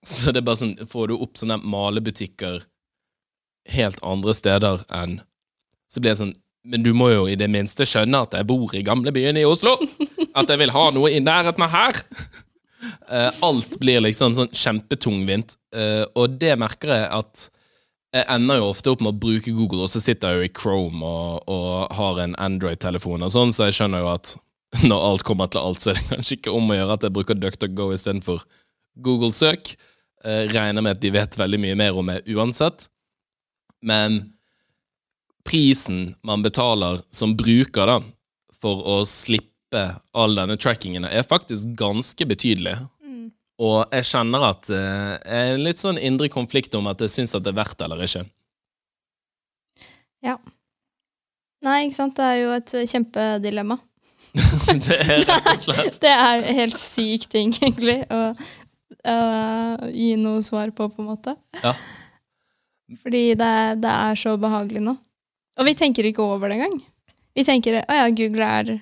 så 0.05 0.33
det 0.33 0.41
er 0.41 0.47
bare 0.47 0.59
sånn 0.59 0.75
Får 0.87 1.09
du 1.09 1.15
opp 1.17 1.39
sånne 1.39 1.57
malebutikker 1.65 2.61
helt 3.73 3.97
andre 4.05 4.35
steder 4.37 4.83
enn 4.93 5.17
Så 5.89 5.99
blir 5.99 6.13
det 6.13 6.19
sånn 6.21 6.35
Men 6.69 6.85
du 6.85 6.91
må 6.95 7.09
jo 7.11 7.25
i 7.27 7.35
det 7.39 7.49
minste 7.51 7.87
skjønne 7.89 8.21
at 8.27 8.37
jeg 8.37 8.47
bor 8.47 8.75
i 8.77 8.83
gamlebyen 8.85 9.39
i 9.41 9.47
Oslo! 9.47 9.73
At 10.37 10.51
jeg 10.53 10.61
vil 10.61 10.73
ha 10.75 10.83
noe 10.93 11.09
i 11.11 11.23
nærheten 11.23 11.65
av 11.65 11.73
her! 11.73 12.03
Eh, 13.09 13.31
alt 13.41 13.79
blir 13.81 14.03
liksom 14.03 14.35
sånn 14.37 14.51
kjempetungvint, 14.53 15.55
eh, 15.73 16.03
og 16.13 16.35
det 16.37 16.51
merker 16.61 16.91
jeg 16.91 17.07
at 17.15 17.45
jeg 18.15 18.25
ender 18.31 18.61
jo 18.61 18.69
ofte 18.71 18.91
opp 18.93 19.01
med 19.03 19.15
å 19.15 19.19
bruke 19.19 19.51
Google, 19.51 19.83
og 19.85 19.91
så 19.91 19.99
sitter 20.01 20.31
jeg 20.33 20.39
jo 20.39 20.47
i 20.47 20.53
Chrome 20.55 21.03
og, 21.03 21.49
og 21.51 21.95
har 21.97 22.21
en 22.23 22.37
Android-telefon, 22.39 23.25
og 23.25 23.33
sånn, 23.33 23.51
så 23.55 23.67
jeg 23.67 23.79
skjønner 23.79 24.05
jo 24.05 24.11
at 24.13 24.33
når 24.89 25.05
alt 25.09 25.25
kommer 25.27 25.51
til 25.51 25.63
alt, 25.63 25.83
så 25.83 25.91
er 25.91 25.99
det 25.99 26.07
kanskje 26.11 26.39
ikke 26.39 26.55
om 26.55 26.71
å 26.71 26.77
gjøre 26.77 26.97
at 26.97 27.07
jeg 27.07 27.15
bruker 27.15 27.39
DuckDuckGo 27.39 27.91
istedenfor 27.95 28.43
Google-søk. 29.03 29.75
Jeg 30.27 30.51
regner 30.51 30.83
med 30.83 30.97
at 30.97 31.03
de 31.03 31.13
vet 31.13 31.37
veldig 31.39 31.59
mye 31.61 31.77
mer 31.79 31.99
om 31.99 32.07
meg 32.09 32.25
uansett. 32.33 32.87
Men 33.85 34.19
prisen 35.47 36.15
man 36.25 36.43
betaler 36.43 37.03
som 37.13 37.35
bruker 37.37 37.87
da, 37.87 37.99
for 38.57 38.81
å 38.89 38.97
slippe 39.07 39.83
all 40.17 40.35
denne 40.35 40.57
trackingen, 40.59 41.05
er 41.05 41.27
faktisk 41.27 41.75
ganske 41.79 42.27
betydelig. 42.27 42.75
Og 43.57 43.89
jeg 43.89 44.05
kjenner 44.11 44.43
at 44.51 44.69
uh, 44.69 45.15
jeg 45.17 45.53
er 45.53 45.61
litt 45.61 45.81
sånn 45.81 45.97
indre 45.97 46.29
konflikt 46.29 46.75
om 46.77 46.89
at 46.91 47.01
jeg 47.01 47.13
syns 47.13 47.33
at 47.37 47.45
det 47.45 47.55
er 47.55 47.59
verdt 47.63 47.79
det 47.79 47.87
eller 47.87 48.03
ikke. 48.05 48.23
Ja. 50.25 50.37
Nei, 51.65 51.79
ikke 51.87 51.97
sant. 51.97 52.17
Det 52.19 52.25
er 52.25 52.39
jo 52.43 52.53
et 52.53 52.73
kjempedilemma. 52.93 53.79
det 54.85 54.97
er 54.97 55.23
rett 55.25 55.31
og 55.41 55.63
slett. 55.63 55.99
det 56.05 56.13
er 56.13 56.43
en 56.43 56.59
helt 56.61 56.77
syk 56.77 57.25
ting, 57.31 57.53
egentlig, 57.57 58.03
å 58.13 58.21
uh, 58.33 59.87
gi 59.89 60.11
noe 60.21 60.43
svar 60.45 60.73
på, 60.75 60.89
på 60.93 61.03
en 61.03 61.09
måte. 61.09 61.33
Ja. 61.63 61.73
Fordi 63.01 63.23
det, 63.35 63.53
det, 63.83 63.93
er 63.93 64.19
så 64.19 64.37
behagelig 64.39 64.83
nå. 64.85 64.95
Og 65.57 65.67
vi 65.67 65.73
tenker 65.75 66.07
ikke 66.07 66.23
over 66.23 66.51
det 66.51 66.59
engang. 66.59 66.77
Vi 67.35 67.45
tenker 67.45 67.81
å 67.81 67.97
ja, 67.99 68.05
Google 68.13 68.47
er 68.61 68.77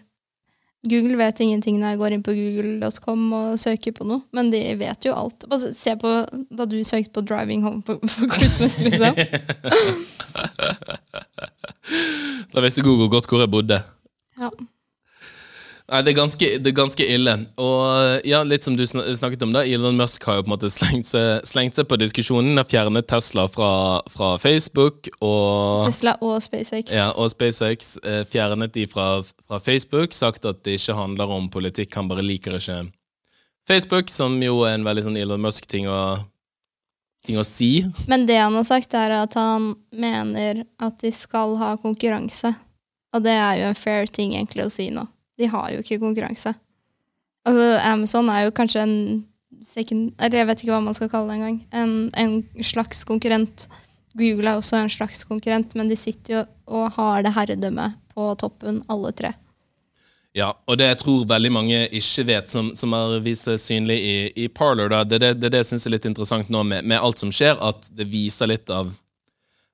Google 0.89 1.17
vet 1.19 1.41
ingenting 1.43 1.77
når 1.79 1.93
jeg 1.93 2.01
går 2.01 2.15
inn 2.15 2.25
på 2.25 2.35
google.com 2.37 3.25
og 3.37 3.59
søker 3.61 3.95
på 3.95 4.07
noe, 4.07 4.21
men 4.35 4.51
de 4.53 4.61
vet 4.79 5.07
jo 5.07 5.15
alt. 5.15 5.47
Bare 5.49 5.73
se 5.75 5.95
på 6.01 6.11
da 6.31 6.67
du 6.69 6.77
søkte 6.83 7.13
på 7.15 7.25
'Driving 7.25 7.61
Home 7.65 7.81
for, 7.85 7.95
for 8.03 8.25
Christmas', 8.35 8.79
liksom. 8.83 9.13
da 12.53 12.65
visste 12.65 12.85
Google 12.85 13.09
godt 13.09 13.29
hvor 13.29 13.43
jeg 13.43 13.51
bodde. 13.51 13.81
Ja. 14.39 14.49
Nei, 15.85 15.99
det 16.01 16.15
er, 16.15 16.17
ganske, 16.17 16.47
det 16.65 16.69
er, 16.71 16.73
ganske, 16.79 17.05
ille. 17.13 17.33
Og 17.61 18.25
ja, 18.25 18.39
litt 18.47 18.65
som 18.65 18.73
du 18.73 18.81
snakket 18.89 19.43
om, 19.45 19.51
da, 19.53 19.61
Elon 19.69 19.99
Musk 19.99 20.23
har 20.25 20.39
jo 20.39 20.45
på 20.47 20.49
en 20.49 20.53
måte 20.55 20.71
slengt 20.73 21.11
seg, 21.11 21.45
slengt 21.45 21.77
seg 21.77 21.85
på 21.85 21.99
diskusjonen. 22.01 22.57
Har 22.57 22.65
fjernet 22.71 23.05
Tesla 23.05 23.45
fra, 23.53 23.69
fra, 24.09 24.31
Facebook. 24.41 25.11
Og, 25.19 25.85
Tesla 25.85 26.15
og 26.25 26.39
SpaceX. 26.41 26.89
Ja, 26.89 27.11
og 27.13 27.29
SpaceX 27.35 27.99
eh, 28.01 28.23
fjernet 28.25 28.73
de 28.73 28.87
fra, 28.89 29.21
fra, 29.45 29.61
Facebook. 29.61 30.17
Sagt 30.17 30.49
at 30.49 30.65
det 30.65 30.79
ikke 30.79 30.97
handler 30.97 31.37
om 31.37 31.51
politikk. 31.53 31.93
Han 32.01 32.09
bare 32.09 32.25
liker 32.25 32.57
ikke 32.57 32.81
Facebook, 33.69 34.09
som 34.09 34.41
jo 34.41 34.63
er 34.65 34.79
en 34.79 34.85
veldig 34.89 35.05
sånn 35.05 35.21
Elon 35.21 35.45
Musk-ting 35.45 35.85
å, 35.85 36.17
ting 37.25 37.37
å 37.37 37.45
si. 37.45 37.85
Men 38.09 38.25
det 38.25 38.41
han 38.41 38.57
har 38.57 38.65
sagt, 38.65 38.97
er 38.97 39.19
at 39.21 39.37
han 39.37 39.75
mener 39.93 40.65
at 40.81 40.97
de 41.05 41.13
skal 41.13 41.53
ha 41.61 41.75
konkurranse. 41.81 42.55
Og 43.13 43.21
det 43.25 43.37
er 43.37 43.61
jo 43.61 43.69
en 43.69 43.77
fair 43.77 44.09
ting 44.09 44.33
egentlig 44.33 44.65
å 44.65 44.73
si 44.73 44.89
nå. 44.89 45.05
De 45.39 45.49
har 45.51 45.71
jo 45.73 45.83
ikke 45.83 46.01
konkurranse. 46.01 46.53
Altså, 47.45 47.65
Amazon 47.85 48.29
er 48.33 48.45
jo 48.45 48.55
kanskje 48.55 48.83
en 48.85 48.97
second, 49.65 50.13
eller 50.19 50.41
jeg 50.41 50.49
vet 50.49 50.63
ikke 50.63 50.73
hva 50.73 50.83
man 50.83 50.97
skal 50.97 51.11
kalle 51.11 51.31
det 51.31 51.39
engang. 51.39 51.59
En, 51.75 51.95
en 52.17 52.63
slags 52.63 53.03
konkurrent. 53.07 53.67
Google 54.15 54.49
er 54.49 54.59
også 54.59 54.79
en 54.79 54.91
slags 54.91 55.25
konkurrent, 55.27 55.75
men 55.75 55.89
de 55.91 55.97
sitter 55.99 56.37
jo 56.37 56.43
og 56.71 56.93
har 56.95 57.25
det 57.25 57.33
herredømmet 57.35 57.97
på 58.15 58.29
toppen, 58.39 58.79
alle 58.89 59.11
tre. 59.11 59.33
Ja, 60.35 60.49
og 60.67 60.79
det 60.79 60.89
jeg 60.89 60.99
tror 60.99 61.27
veldig 61.29 61.51
mange 61.55 61.77
ikke 61.95 62.25
vet, 62.27 62.51
som, 62.51 62.73
som 62.75 62.91
har 62.95 63.13
vist 63.23 63.47
seg 63.47 63.59
synlig 63.61 63.95
i, 64.03 64.15
i 64.43 64.47
Parler, 64.51 64.89
da, 64.91 65.03
det 65.07 65.21
det, 65.23 65.29
det, 65.39 65.51
det 65.53 65.61
jeg 65.61 65.69
syns 65.69 65.87
er 65.87 65.95
litt 65.95 66.07
interessant 66.09 66.51
nå 66.51 66.63
med, 66.67 66.83
med 66.83 66.99
alt 66.99 67.23
som 67.23 67.31
skjer, 67.31 67.55
at 67.63 67.87
det 67.95 68.09
viser 68.11 68.51
litt 68.51 68.71
av 68.71 68.91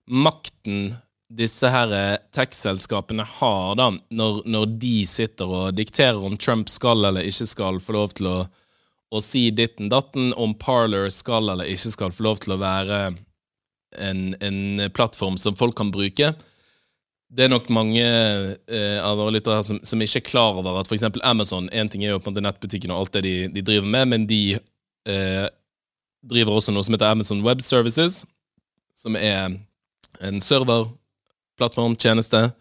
makten 0.06 0.92
disse 1.32 1.70
her 1.72 1.92
eh, 1.96 2.18
tech-selskapene 2.36 3.24
har, 3.38 3.76
da, 3.80 3.90
når, 4.10 4.42
når, 4.52 4.66
de 4.82 4.96
sitter 5.08 5.52
og 5.52 5.78
dikterer 5.78 6.20
om 6.20 6.38
Trump 6.38 6.70
skal 6.72 7.06
eller 7.08 7.28
ikke 7.28 7.48
skal 7.50 7.80
få 7.84 7.96
lov 7.96 8.16
til 8.18 8.30
å, 8.32 8.38
å 9.12 9.22
si 9.24 9.48
ditten 9.56 9.92
datten, 9.92 10.32
om 10.36 10.56
Parler 10.60 11.10
skal 11.14 11.52
eller 11.54 11.72
ikke 11.72 11.94
skal 11.96 12.16
få 12.16 12.28
lov 12.28 12.42
til 12.44 12.56
å 12.56 12.62
være 12.62 13.02
en, 14.00 14.24
en 14.40 14.88
plattform 14.96 15.40
som 15.40 15.58
folk 15.60 15.76
kan 15.78 15.92
bruke. 15.94 16.34
Det 17.32 17.46
er 17.46 17.52
nok 17.52 17.70
mange 17.72 18.04
eh, 18.04 19.00
av 19.00 19.16
våre 19.20 19.38
lyttere 19.38 19.62
her 19.62 19.68
som, 19.68 19.80
som, 19.88 20.04
ikke 20.04 20.20
er 20.20 20.28
klar 20.28 20.60
over 20.60 20.82
at 20.82 20.90
f.eks. 20.90 21.08
Amazon 21.24 21.70
En 21.72 21.88
ting 21.88 22.04
er 22.04 22.12
jo 22.12 22.20
på 22.20 22.28
en 22.28 22.36
måte 22.36 22.44
nettbutikken 22.44 22.92
og 22.92 23.06
alt 23.06 23.16
det 23.16 23.24
de, 23.24 23.36
de 23.56 23.64
driver 23.64 23.88
med, 23.88 24.10
men 24.12 24.28
de 24.28 24.42
eh, 25.08 25.48
driver 26.28 26.60
også 26.60 26.76
noe 26.76 26.84
som 26.84 26.98
heter 26.98 27.14
Amazon 27.16 27.44
Web 27.46 27.64
Services, 27.64 28.26
som 29.00 29.16
er 29.16 29.56
en 30.22 30.44
serverplattformtjeneste 31.62 32.52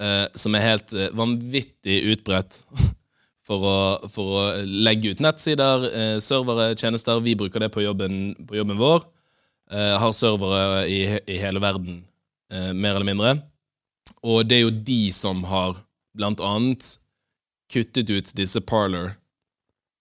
eh, 0.00 0.26
som 0.34 0.54
er 0.54 0.66
helt 0.66 0.92
eh, 0.94 1.12
vanvittig 1.12 2.02
utbredt 2.12 2.62
for 3.46 3.64
å, 3.64 4.08
for 4.12 4.36
å 4.38 4.42
legge 4.64 5.12
ut 5.12 5.20
nettsider, 5.20 5.88
eh, 5.92 6.18
servere, 6.20 6.76
tjenester. 6.76 7.20
Vi 7.20 7.36
bruker 7.36 7.60
det 7.60 7.72
på 7.72 7.82
jobben, 7.82 8.34
på 8.46 8.56
jobben 8.56 8.78
vår. 8.78 9.04
Eh, 9.72 9.98
har 9.98 10.12
servere 10.12 10.86
i, 10.88 11.18
i 11.26 11.38
hele 11.40 11.60
verden, 11.60 12.04
eh, 12.52 12.72
mer 12.72 12.96
eller 12.96 13.08
mindre. 13.08 13.34
Og 14.22 14.44
det 14.46 14.58
er 14.58 14.66
jo 14.66 14.76
de 14.84 15.10
som 15.12 15.42
har 15.44 15.76
blant 16.14 16.40
annet 16.40 16.98
kuttet 17.72 18.10
ut 18.10 18.34
disse 18.36 18.60
Parler 18.60 19.14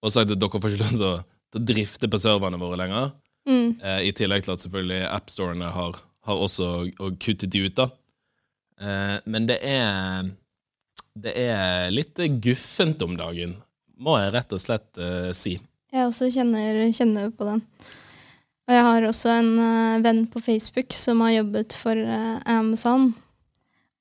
og 0.02 0.12
sagt 0.12 0.32
at 0.34 0.40
dere 0.42 0.60
får 0.60 0.74
ikke 0.74 0.82
lov 0.82 0.96
til 0.98 1.08
å, 1.08 1.18
til 1.54 1.62
å 1.62 1.68
drifte 1.70 2.10
på 2.10 2.20
serverne 2.20 2.60
våre 2.60 2.80
lenger. 2.82 3.12
Mm. 3.48 3.78
Eh, 3.78 4.00
I 4.10 4.14
tillegg 4.18 4.44
til 4.44 4.56
at 4.56 4.64
selvfølgelig 4.64 5.06
appstorene 5.08 5.70
har, 5.72 6.00
har 6.26 6.42
også 6.42 6.72
og 6.90 7.20
kuttet 7.22 7.54
de 7.54 7.62
ut, 7.68 7.76
da. 7.78 7.88
Eh, 8.82 9.18
men 9.30 9.48
det 9.50 9.60
er 9.62 10.30
Det 11.12 11.34
er 11.36 11.92
litt 11.92 12.16
guffent 12.42 13.02
om 13.04 13.18
dagen, 13.20 13.58
må 14.00 14.16
jeg 14.22 14.32
rett 14.32 14.54
og 14.56 14.62
slett 14.64 14.98
eh, 14.98 15.34
si. 15.36 15.58
Jeg 15.92 16.08
også 16.08 16.30
kjenner, 16.32 16.80
kjenner 16.96 17.34
på 17.36 17.44
den. 17.50 17.60
Og 18.64 18.78
jeg 18.78 18.86
har 18.86 19.04
også 19.04 19.34
en 19.34 19.50
uh, 19.60 20.00
venn 20.00 20.22
på 20.32 20.40
Facebook 20.40 20.96
som 20.96 21.20
har 21.26 21.34
jobbet 21.34 21.76
for 21.76 22.00
uh, 22.00 22.40
Amazon. 22.48 23.10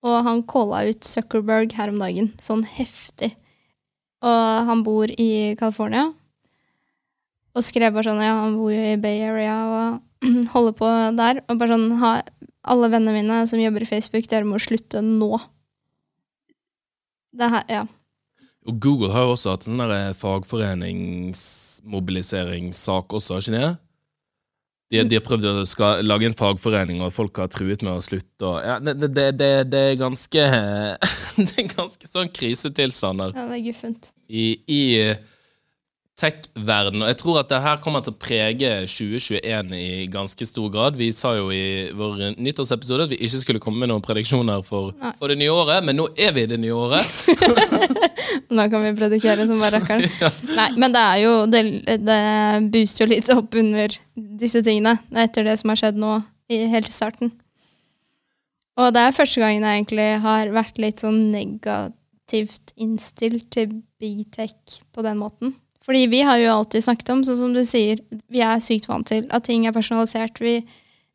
Og 0.07 0.21
han 0.23 0.45
calla 0.47 0.85
ut 0.87 1.03
Zuckerberg 1.03 1.75
her 1.75 1.91
om 1.91 1.99
dagen, 1.99 2.31
sånn 2.39 2.63
heftig. 2.77 3.33
Og 4.23 4.69
han 4.71 4.85
bor 4.87 5.11
i 5.11 5.57
California. 5.59 6.13
Og 7.57 7.67
skrev 7.67 7.91
bare 7.97 8.07
sånn 8.07 8.23
Ja, 8.23 8.37
han 8.45 8.55
bor 8.61 8.71
jo 8.71 8.85
i 8.93 9.01
Bay 9.01 9.25
Area 9.27 9.57
og 9.67 10.29
holder 10.55 10.79
på 10.79 10.93
der. 11.19 11.43
Og 11.49 11.59
bare 11.59 11.75
sånn 11.75 11.91
Alle 12.69 12.91
vennene 12.93 13.17
mine 13.17 13.47
som 13.49 13.61
jobber 13.61 13.83
i 13.85 13.89
Facebook, 13.89 14.27
dere 14.29 14.45
må 14.49 14.59
slutte 14.61 15.01
nå. 15.05 15.39
Det 17.37 17.49
her, 17.55 17.65
ja. 17.71 17.85
Og 18.69 18.81
Google 18.83 19.13
har 19.15 19.23
jo 19.25 19.31
også 19.37 19.51
hatt 19.55 19.65
sånn 19.65 19.81
der 19.81 20.19
fagforeningsmobiliseringssak 20.19 23.07
også, 23.17 23.31
har 23.35 23.41
ikke 23.45 23.57
det? 23.57 23.71
De, 24.91 24.97
de 25.07 25.17
har 25.17 25.23
prøvd 25.23 25.45
å 25.47 25.65
skal 25.71 26.03
lage 26.03 26.27
en 26.27 26.35
fagforening, 26.37 26.99
og 27.07 27.15
folk 27.15 27.39
har 27.39 27.47
truet 27.53 27.83
med 27.87 27.95
å 27.95 28.03
slutte. 28.03 28.43
Og, 28.43 28.59
ja, 28.67 28.79
det, 28.83 28.99
det, 29.07 29.39
det, 29.39 29.71
det 29.71 29.83
er 29.93 29.97
ganske 30.01 30.43
Det 31.47 31.55
er 31.63 31.69
ganske 31.71 32.07
sånn 32.11 32.27
krisetilstander 32.35 33.31
ja 33.33 33.45
det 33.49 33.57
er 33.61 33.65
guffent. 33.71 34.11
i, 34.29 34.61
i 34.67 35.15
tech-verden. 36.21 37.01
Og 37.03 37.09
jeg 37.11 37.19
tror 37.23 37.41
at 37.41 37.51
det 37.51 37.61
her 37.65 37.81
kommer 37.83 38.05
til 38.05 38.13
å 38.13 38.21
prege 38.21 38.71
2021 38.91 39.73
i 39.79 40.07
ganske 40.13 40.47
stor 40.49 40.69
grad. 40.73 40.99
Vi 41.01 41.11
sa 41.17 41.33
jo 41.39 41.49
i 41.55 41.89
vår 41.97 42.37
nyttårsepisode 42.37 43.07
at 43.09 43.15
vi 43.15 43.21
ikke 43.25 43.43
skulle 43.43 43.63
komme 43.63 43.81
med 43.83 43.93
noen 43.93 44.05
prediksjoner 44.05 44.65
for, 44.67 44.93
for 45.19 45.33
det 45.33 45.39
nye 45.41 45.55
året, 45.55 45.85
men 45.87 45.97
nå 46.01 46.11
er 46.21 46.35
vi 46.37 46.45
i 46.45 46.51
det 46.51 46.61
nye 46.61 46.77
året. 46.77 47.05
Nå 48.55 48.67
kan 48.71 48.83
vi 48.83 48.91
predikere 48.99 49.47
som 49.47 49.59
bare 49.63 49.79
rakkeren. 49.79 50.07
Nei, 50.59 50.69
men 50.79 50.95
det 50.95 51.03
er 51.03 51.21
jo 51.23 51.33
det, 51.51 51.63
det 52.03 52.19
booster 52.71 53.05
jo 53.05 53.13
litt 53.13 53.31
opp 53.35 53.55
under 53.59 53.95
disse 54.15 54.63
tingene 54.67 54.97
etter 55.23 55.47
det 55.47 55.57
som 55.61 55.73
har 55.73 55.81
skjedd 55.81 55.99
nå 56.01 56.19
i 56.51 56.65
helt 56.71 56.91
starten. 56.93 57.33
Og 58.81 58.93
det 58.95 59.03
er 59.03 59.17
første 59.17 59.43
gangen 59.43 59.67
jeg 59.67 59.81
egentlig 59.81 60.09
har 60.23 60.53
vært 60.55 60.79
litt 60.83 61.03
sånn 61.03 61.29
negativt 61.35 62.73
innstilt 62.81 63.51
til 63.55 63.81
big 64.03 64.25
tech 64.35 64.81
på 64.95 65.05
den 65.07 65.21
måten. 65.21 65.55
Fordi 65.85 66.05
vi 66.13 66.21
har 66.27 66.37
jo 66.41 66.53
alltid 66.53 66.85
snakket 66.85 67.13
om, 67.15 67.25
sånn 67.25 67.39
som 67.41 67.57
du 67.57 67.63
sier, 67.65 68.03
vi 68.29 68.43
er 68.45 68.61
sykt 68.63 68.89
vant 68.91 69.07
til 69.09 69.25
at 69.33 69.47
ting 69.47 69.65
er 69.67 69.75
personalisert. 69.77 70.41
Vi 70.43 70.59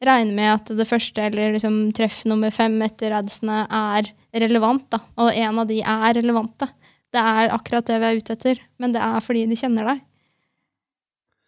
regner 0.06 0.34
med 0.36 0.52
at 0.56 0.72
det 0.78 0.88
første, 0.90 1.22
eller 1.22 1.54
liksom 1.56 1.78
treff 1.96 2.24
nummer 2.30 2.54
fem 2.54 2.76
etter 2.86 3.14
adsene, 3.16 3.64
er 3.70 4.10
relevant. 4.46 4.88
da, 4.92 5.00
Og 5.22 5.32
en 5.32 5.62
av 5.62 5.70
de 5.70 5.82
er 5.82 6.18
relevante. 6.18 6.68
Det 7.14 7.22
er 7.22 7.54
akkurat 7.54 7.86
det 7.88 8.00
vi 8.02 8.10
er 8.10 8.18
ute 8.20 8.36
etter, 8.36 8.60
men 8.82 8.96
det 8.96 9.04
er 9.06 9.22
fordi 9.24 9.46
de 9.48 9.60
kjenner 9.60 9.94
deg. 9.94 10.02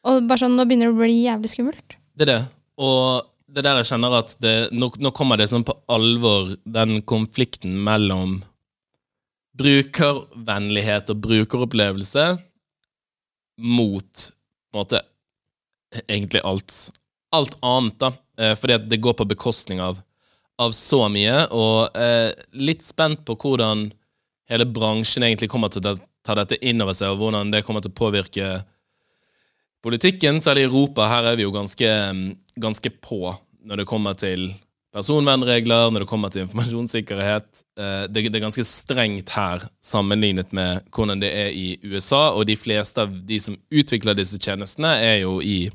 Og 0.08 0.28
bare 0.30 0.46
sånn, 0.46 0.56
nå 0.56 0.64
begynner 0.68 0.92
det 0.92 0.96
å 0.96 1.02
bli 1.02 1.18
jævlig 1.26 1.52
skummelt. 1.52 1.98
Det 2.16 2.28
er 2.28 2.32
det. 2.32 2.42
Og 2.80 3.26
det 3.52 3.64
der 3.66 3.80
jeg 3.82 3.90
kjenner 3.90 4.20
at 4.20 4.36
det, 4.44 4.56
nå, 4.78 4.92
nå 5.02 5.12
kommer 5.16 5.40
det 5.40 5.50
sånn 5.52 5.66
på 5.68 5.76
alvor, 5.92 6.54
den 6.64 7.02
konflikten 7.08 7.76
mellom 7.84 8.40
brukervennlighet 9.58 11.10
og 11.10 11.24
brukeropplevelse 11.26 12.28
mot 13.58 14.28
på 14.72 14.78
en 14.78 14.84
måte 14.84 15.02
egentlig 16.08 16.42
alt, 16.44 16.92
alt 17.32 17.58
annet, 17.66 18.00
da. 18.00 18.12
Eh, 18.40 18.56
fordi 18.56 18.78
det 18.78 18.98
går 19.02 19.14
på 19.14 19.26
bekostning 19.26 19.82
av, 19.82 20.00
av 20.58 20.72
så 20.76 21.08
mye. 21.10 21.48
Og 21.56 21.98
eh, 21.98 22.32
litt 22.54 22.86
spent 22.86 23.24
på 23.26 23.38
hvordan 23.40 23.88
hele 24.52 24.68
bransjen 24.70 25.26
egentlig 25.26 25.50
kommer 25.52 25.72
til 25.74 25.86
å 25.88 25.96
ta 26.28 26.36
dette 26.38 26.60
inn 26.62 26.82
over 26.84 26.96
seg, 26.98 27.14
og 27.14 27.24
hvordan 27.24 27.54
det 27.54 27.64
kommer 27.66 27.84
til 27.84 27.94
å 27.94 28.00
påvirke 28.00 28.52
politikken, 29.86 30.42
særlig 30.44 30.66
i 30.66 30.70
Europa. 30.70 31.08
Her 31.10 31.32
er 31.32 31.40
vi 31.40 31.48
jo 31.48 31.56
ganske, 31.56 31.92
ganske 32.60 32.94
på 33.02 33.22
når 33.68 33.82
det 33.82 33.90
kommer 33.90 34.18
til 34.20 34.50
personvernregler, 34.96 35.92
når 35.92 36.04
det 36.04 36.10
kommer 36.10 36.32
til 36.32 36.46
informasjonssikkerhet. 36.46 37.64
Eh, 37.80 38.06
Det, 38.08 38.26
er 38.26 38.40
ganske 38.40 38.64
strengt 38.64 39.30
her 39.36 39.68
sammenlignet 39.84 40.54
med 40.54 40.84
hvordan 40.92 41.20
det 41.22 41.32
er 41.34 41.52
i 41.52 41.78
USA, 41.84 42.32
og 42.34 42.48
de 42.48 42.56
fleste 42.56 43.02
av 43.02 43.12
de 43.12 43.40
som 43.40 43.58
utvikler 43.72 44.16
disse 44.16 44.40
tjenestene, 44.40 44.96
er 44.96 45.22
jo 45.26 45.42
i 45.42 45.70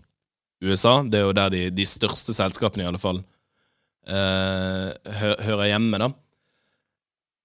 USA. 0.62 1.02
Det 1.02 1.20
er 1.20 1.28
jo 1.28 1.36
der 1.36 1.50
de, 1.50 1.70
de 1.70 1.86
største 1.86 2.34
selskapene, 2.34 2.84
i 2.84 2.90
alle 2.90 3.02
fall, 3.02 3.22
eh, 4.08 4.90
hø, 5.20 5.34
hører 5.44 5.72
hjemme, 5.74 5.98
da. 5.98 6.12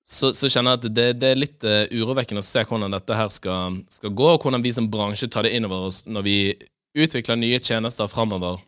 Så, 0.08 0.32
så 0.32 0.48
kjenner 0.48 0.78
jeg 0.78 0.80
at 0.80 0.96
det, 0.96 1.08
det 1.20 1.30
er 1.34 1.40
litt 1.42 1.64
eh, 1.68 1.90
urovekkende 1.92 2.40
å 2.40 2.48
se 2.48 2.64
hvordan 2.64 2.96
dette 2.96 3.16
her 3.18 3.28
skal, 3.34 3.82
skal 3.92 4.14
gå, 4.16 4.30
og 4.38 4.46
hvordan 4.46 4.64
vi 4.64 4.72
som 4.72 4.88
bransje 4.88 5.28
tar 5.28 5.44
det 5.44 5.52
innover 5.58 5.90
oss 5.90 6.06
når 6.08 6.24
vi 6.24 6.38
utvikler 6.98 7.36
nye 7.36 7.60
tjenester 7.60 8.08
framover. 8.08 8.62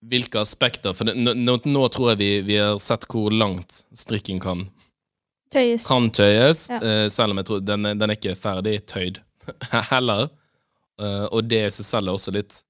Hvilke 0.00 0.40
aspekter 0.40 0.94
For 0.96 1.04
nå, 1.12 1.34
nå, 1.36 1.82
tror 1.92 2.12
jeg 2.12 2.18
vi, 2.22 2.28
vi 2.46 2.54
har 2.56 2.78
sett 2.80 3.04
hvor 3.10 3.30
langt 3.34 3.82
strikken 3.92 4.40
kan, 4.40 4.62
Tøyes. 5.52 5.84
kan 5.86 6.08
tøyes, 6.14 6.68
Ja. 6.70 6.78
eh, 6.80 7.08
selv 7.12 7.32
om 7.34 7.40
jeg 7.42 7.46
tror 7.50 7.60
den, 7.60 7.82
den 7.98 8.06
er 8.10 8.16
ikke 8.16 8.36
ferdig 8.38 8.78
tøyd 8.88 9.18
heller. 9.90 10.28
Eh, 11.00 11.26
og 11.32 11.48
det 11.50 11.66
i 11.66 11.70
seg 11.74 11.84
selv 11.88 12.08
er 12.08 12.16
også 12.16 12.32
litt 12.36 12.62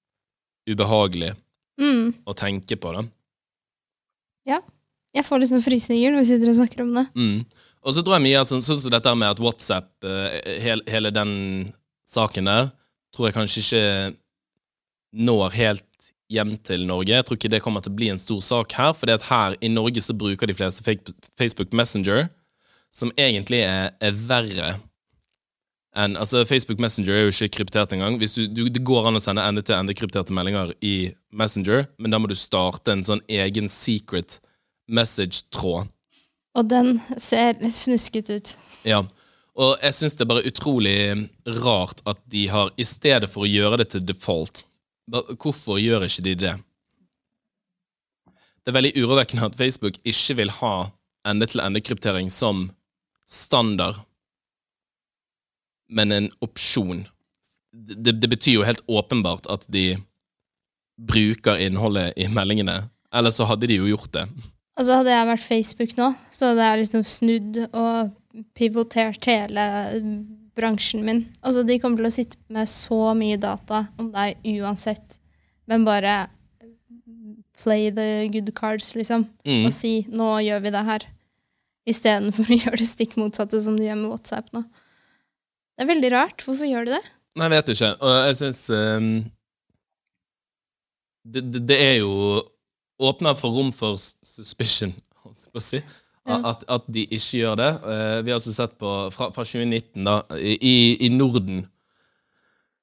ubehagelig 0.70 1.34
Mm. 1.80 2.12
å 2.28 2.34
tenke 2.36 2.76
på. 2.76 2.90
det. 2.92 3.06
Ja. 4.46 4.58
Jeg 5.14 5.24
får 5.24 5.40
liksom 5.40 5.62
frysninger 5.64 6.12
når 6.12 6.20
vi 6.20 6.28
sitter 6.28 6.50
og 6.52 6.56
snakker 6.58 6.82
om 6.84 6.90
det. 6.94 7.06
Mm. 7.16 7.38
Og 7.82 7.94
så 7.96 8.02
tror 8.04 8.18
jeg 8.18 8.26
mye 8.28 8.42
sånn, 8.46 8.60
sånn 8.62 8.78
som 8.82 8.92
dette 8.92 9.14
med 9.16 9.30
at 9.32 9.40
WhatsApp, 9.42 9.88
eh, 10.04 10.58
hele, 10.60 10.82
hele 10.86 11.10
den 11.10 11.72
saken 12.06 12.44
der, 12.50 12.68
tror 13.14 13.26
jeg 13.30 13.34
kanskje 13.38 13.62
ikke 13.64 14.16
når 15.26 15.50
helt 15.56 15.86
hjem 16.30 16.54
til 16.66 16.86
Norge. 16.86 17.14
Jeg 17.14 17.26
tror 17.26 17.38
ikke 17.38 17.50
det 17.52 17.62
kommer 17.64 17.82
til 17.84 17.92
å 17.92 17.98
bli 17.98 18.10
en 18.12 18.20
stor 18.20 18.40
sak 18.44 18.76
her, 18.78 18.92
for 18.96 19.10
her 19.30 19.56
i 19.60 19.70
Norge 19.72 20.02
så 20.04 20.16
bruker 20.16 20.50
de 20.50 20.56
fleste 20.56 20.84
Facebook 21.38 21.74
Messenger, 21.76 22.28
som 22.90 23.12
egentlig 23.18 23.64
er, 23.66 23.92
er 24.02 24.14
verre 24.14 24.76
enn 25.96 26.16
Altså, 26.18 26.44
Facebook 26.46 26.78
Messenger 26.82 27.14
er 27.14 27.24
jo 27.24 27.32
ikke 27.34 27.56
kryptert 27.58 27.94
engang. 27.94 28.18
Hvis 28.20 28.36
du, 28.36 28.44
du, 28.46 28.68
det 28.70 28.82
går 28.86 29.08
an 29.08 29.18
å 29.18 29.22
sende 29.22 29.42
ende-til-ende-krypterte 29.42 30.34
meldinger 30.34 30.70
i 30.86 31.10
Messenger, 31.34 31.88
men 31.98 32.14
da 32.14 32.20
må 32.22 32.30
du 32.30 32.36
starte 32.38 32.94
en 32.94 33.02
sånn 33.06 33.22
egen 33.26 33.70
secret 33.70 34.38
message-tråd. 34.90 35.90
Og 36.58 36.70
den 36.70 36.98
ser 37.18 37.58
snusket 37.70 38.30
ut. 38.30 38.54
Ja. 38.86 39.04
Og 39.60 39.82
jeg 39.82 39.94
syns 39.96 40.16
det 40.16 40.24
er 40.24 40.30
bare 40.30 40.46
utrolig 40.46 40.96
rart 41.60 42.02
at 42.08 42.22
de 42.30 42.46
har, 42.50 42.70
i 42.78 42.86
stedet 42.86 43.30
for 43.30 43.46
å 43.46 43.50
gjøre 43.50 43.82
det 43.82 43.90
til 43.92 44.06
default 44.06 44.64
Hvorfor 45.10 45.80
gjør 45.82 46.06
ikke 46.06 46.24
de 46.26 46.34
det? 46.44 46.56
Det 48.60 48.72
er 48.72 48.76
veldig 48.76 48.92
urovekkende 49.00 49.48
at 49.48 49.56
Facebook 49.58 49.96
ikke 50.04 50.36
vil 50.42 50.52
ha 50.60 50.74
ende-til-ende-kryptering 51.26 52.28
som 52.32 52.68
standard, 53.26 54.02
men 55.90 56.12
en 56.12 56.28
opsjon. 56.44 57.06
Det, 57.72 58.14
det 58.20 58.30
betyr 58.30 58.60
jo 58.60 58.66
helt 58.66 58.84
åpenbart 58.88 59.48
at 59.50 59.66
de 59.72 59.96
bruker 61.00 61.60
innholdet 61.62 62.14
i 62.20 62.28
meldingene. 62.30 62.82
Ellers 63.14 63.40
så 63.40 63.46
hadde 63.48 63.70
de 63.70 63.80
jo 63.80 63.88
gjort 63.90 64.12
det. 64.14 64.26
Altså 64.78 65.00
Hadde 65.00 65.14
jeg 65.14 65.28
vært 65.28 65.44
Facebook 65.44 65.96
nå, 65.98 66.12
så 66.32 66.52
hadde 66.52 66.66
jeg 66.66 66.82
liksom 66.84 67.06
snudd 67.08 67.58
og 67.70 68.12
pivotert 68.56 69.26
hele 69.28 69.64
bransjen 70.58 71.04
min. 71.06 71.24
Altså 71.40 71.64
De 71.66 71.78
kommer 71.80 72.00
til 72.00 72.08
å 72.10 72.14
sitte 72.14 72.38
med 72.52 72.68
så 72.68 73.14
mye 73.18 73.38
data 73.40 73.84
om 74.00 74.10
deg 74.14 74.38
uansett, 74.58 75.18
men 75.70 75.86
bare 75.86 76.28
play 77.60 77.90
the 77.90 78.28
good 78.32 78.54
cards, 78.56 78.94
liksom. 78.96 79.26
Mm. 79.44 79.66
Og 79.66 79.72
si 79.72 80.06
'nå 80.08 80.40
gjør 80.46 80.62
vi 80.64 80.70
det 80.70 80.84
her', 80.84 81.08
istedenfor 81.86 82.48
å 82.48 82.58
gjøre 82.62 82.80
det 82.80 82.88
stikk 82.88 83.16
motsatte 83.20 83.60
som 83.60 83.76
de 83.76 83.88
gjør 83.88 84.00
med 84.00 84.10
WhatsApp 84.14 84.52
nå. 84.56 84.64
Det 85.76 85.86
er 85.86 85.94
veldig 85.94 86.12
rart. 86.12 86.42
Hvorfor 86.44 86.68
gjør 86.68 86.88
de 86.88 86.96
det? 86.98 87.04
Nei, 87.36 87.46
jeg 87.46 87.52
vet 87.54 87.68
ikke. 87.74 87.90
Og 88.04 88.16
jeg 88.26 88.36
syns 88.40 88.62
um, 88.70 89.12
det, 91.24 91.44
det, 91.52 91.62
det 91.68 91.78
er 91.80 91.94
jo 92.02 92.42
åpna 93.00 93.32
for 93.38 93.54
rom 93.56 93.70
for 93.72 93.96
suspicion, 93.96 94.92
holdt 95.22 95.46
jeg 95.46 95.54
på 95.54 95.62
å 95.62 95.64
si. 95.64 95.80
At, 96.28 96.62
at 96.68 96.84
de 96.92 97.06
ikke 97.08 97.40
gjør 97.40 97.56
det. 97.58 97.70
Eh, 97.90 98.16
vi 98.22 98.30
har 98.30 98.38
også 98.38 98.52
sett 98.54 98.74
på 98.78 98.90
fra, 99.14 99.30
fra 99.34 99.44
2019, 99.44 100.04
da, 100.04 100.20
i, 100.36 100.98
i 101.06 101.08
Norden 101.14 101.64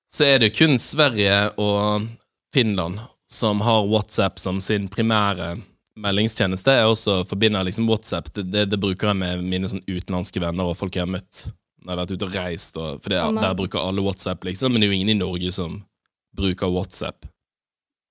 så 0.07 0.23
er 0.23 0.39
det 0.39 0.55
kun 0.55 0.77
Sverige 0.79 1.35
og 1.59 2.07
Finland 2.53 2.99
som 3.27 3.61
har 3.61 3.87
WhatsApp 3.91 4.39
som 4.39 4.61
sin 4.63 4.87
primære 4.87 5.57
meldingstjeneste. 5.99 6.77
Jeg 6.79 6.91
også 6.91 7.17
forbinder 7.27 7.65
liksom 7.67 7.89
WhatsApp 7.89 8.31
det, 8.33 8.45
det, 8.53 8.65
det 8.71 8.79
bruker 8.79 9.11
jeg 9.11 9.19
med 9.19 9.43
mine 9.43 9.67
sånn 9.67 9.83
utenlandske 9.83 10.39
venner 10.39 10.69
og 10.69 10.77
folk 10.79 10.95
jeg 10.95 11.03
har 11.03 11.11
møtt 11.11 11.49
når 11.83 11.91
jeg 11.91 11.93
har 11.93 11.99
vært 12.01 12.13
ute 12.13 12.27
og 12.27 12.37
reist. 12.37 12.79
Og, 12.79 13.01
for 13.03 13.11
det, 13.13 13.19
der 13.41 13.57
bruker 13.59 13.83
alle 13.83 14.03
WhatsApp, 14.03 14.47
liksom, 14.47 14.73
men 14.73 14.83
det 14.83 14.87
er 14.87 14.93
jo 14.93 14.99
ingen 15.01 15.13
i 15.13 15.19
Norge 15.19 15.51
som 15.55 15.77
bruker 16.35 16.71
WhatsApp. 16.71 17.27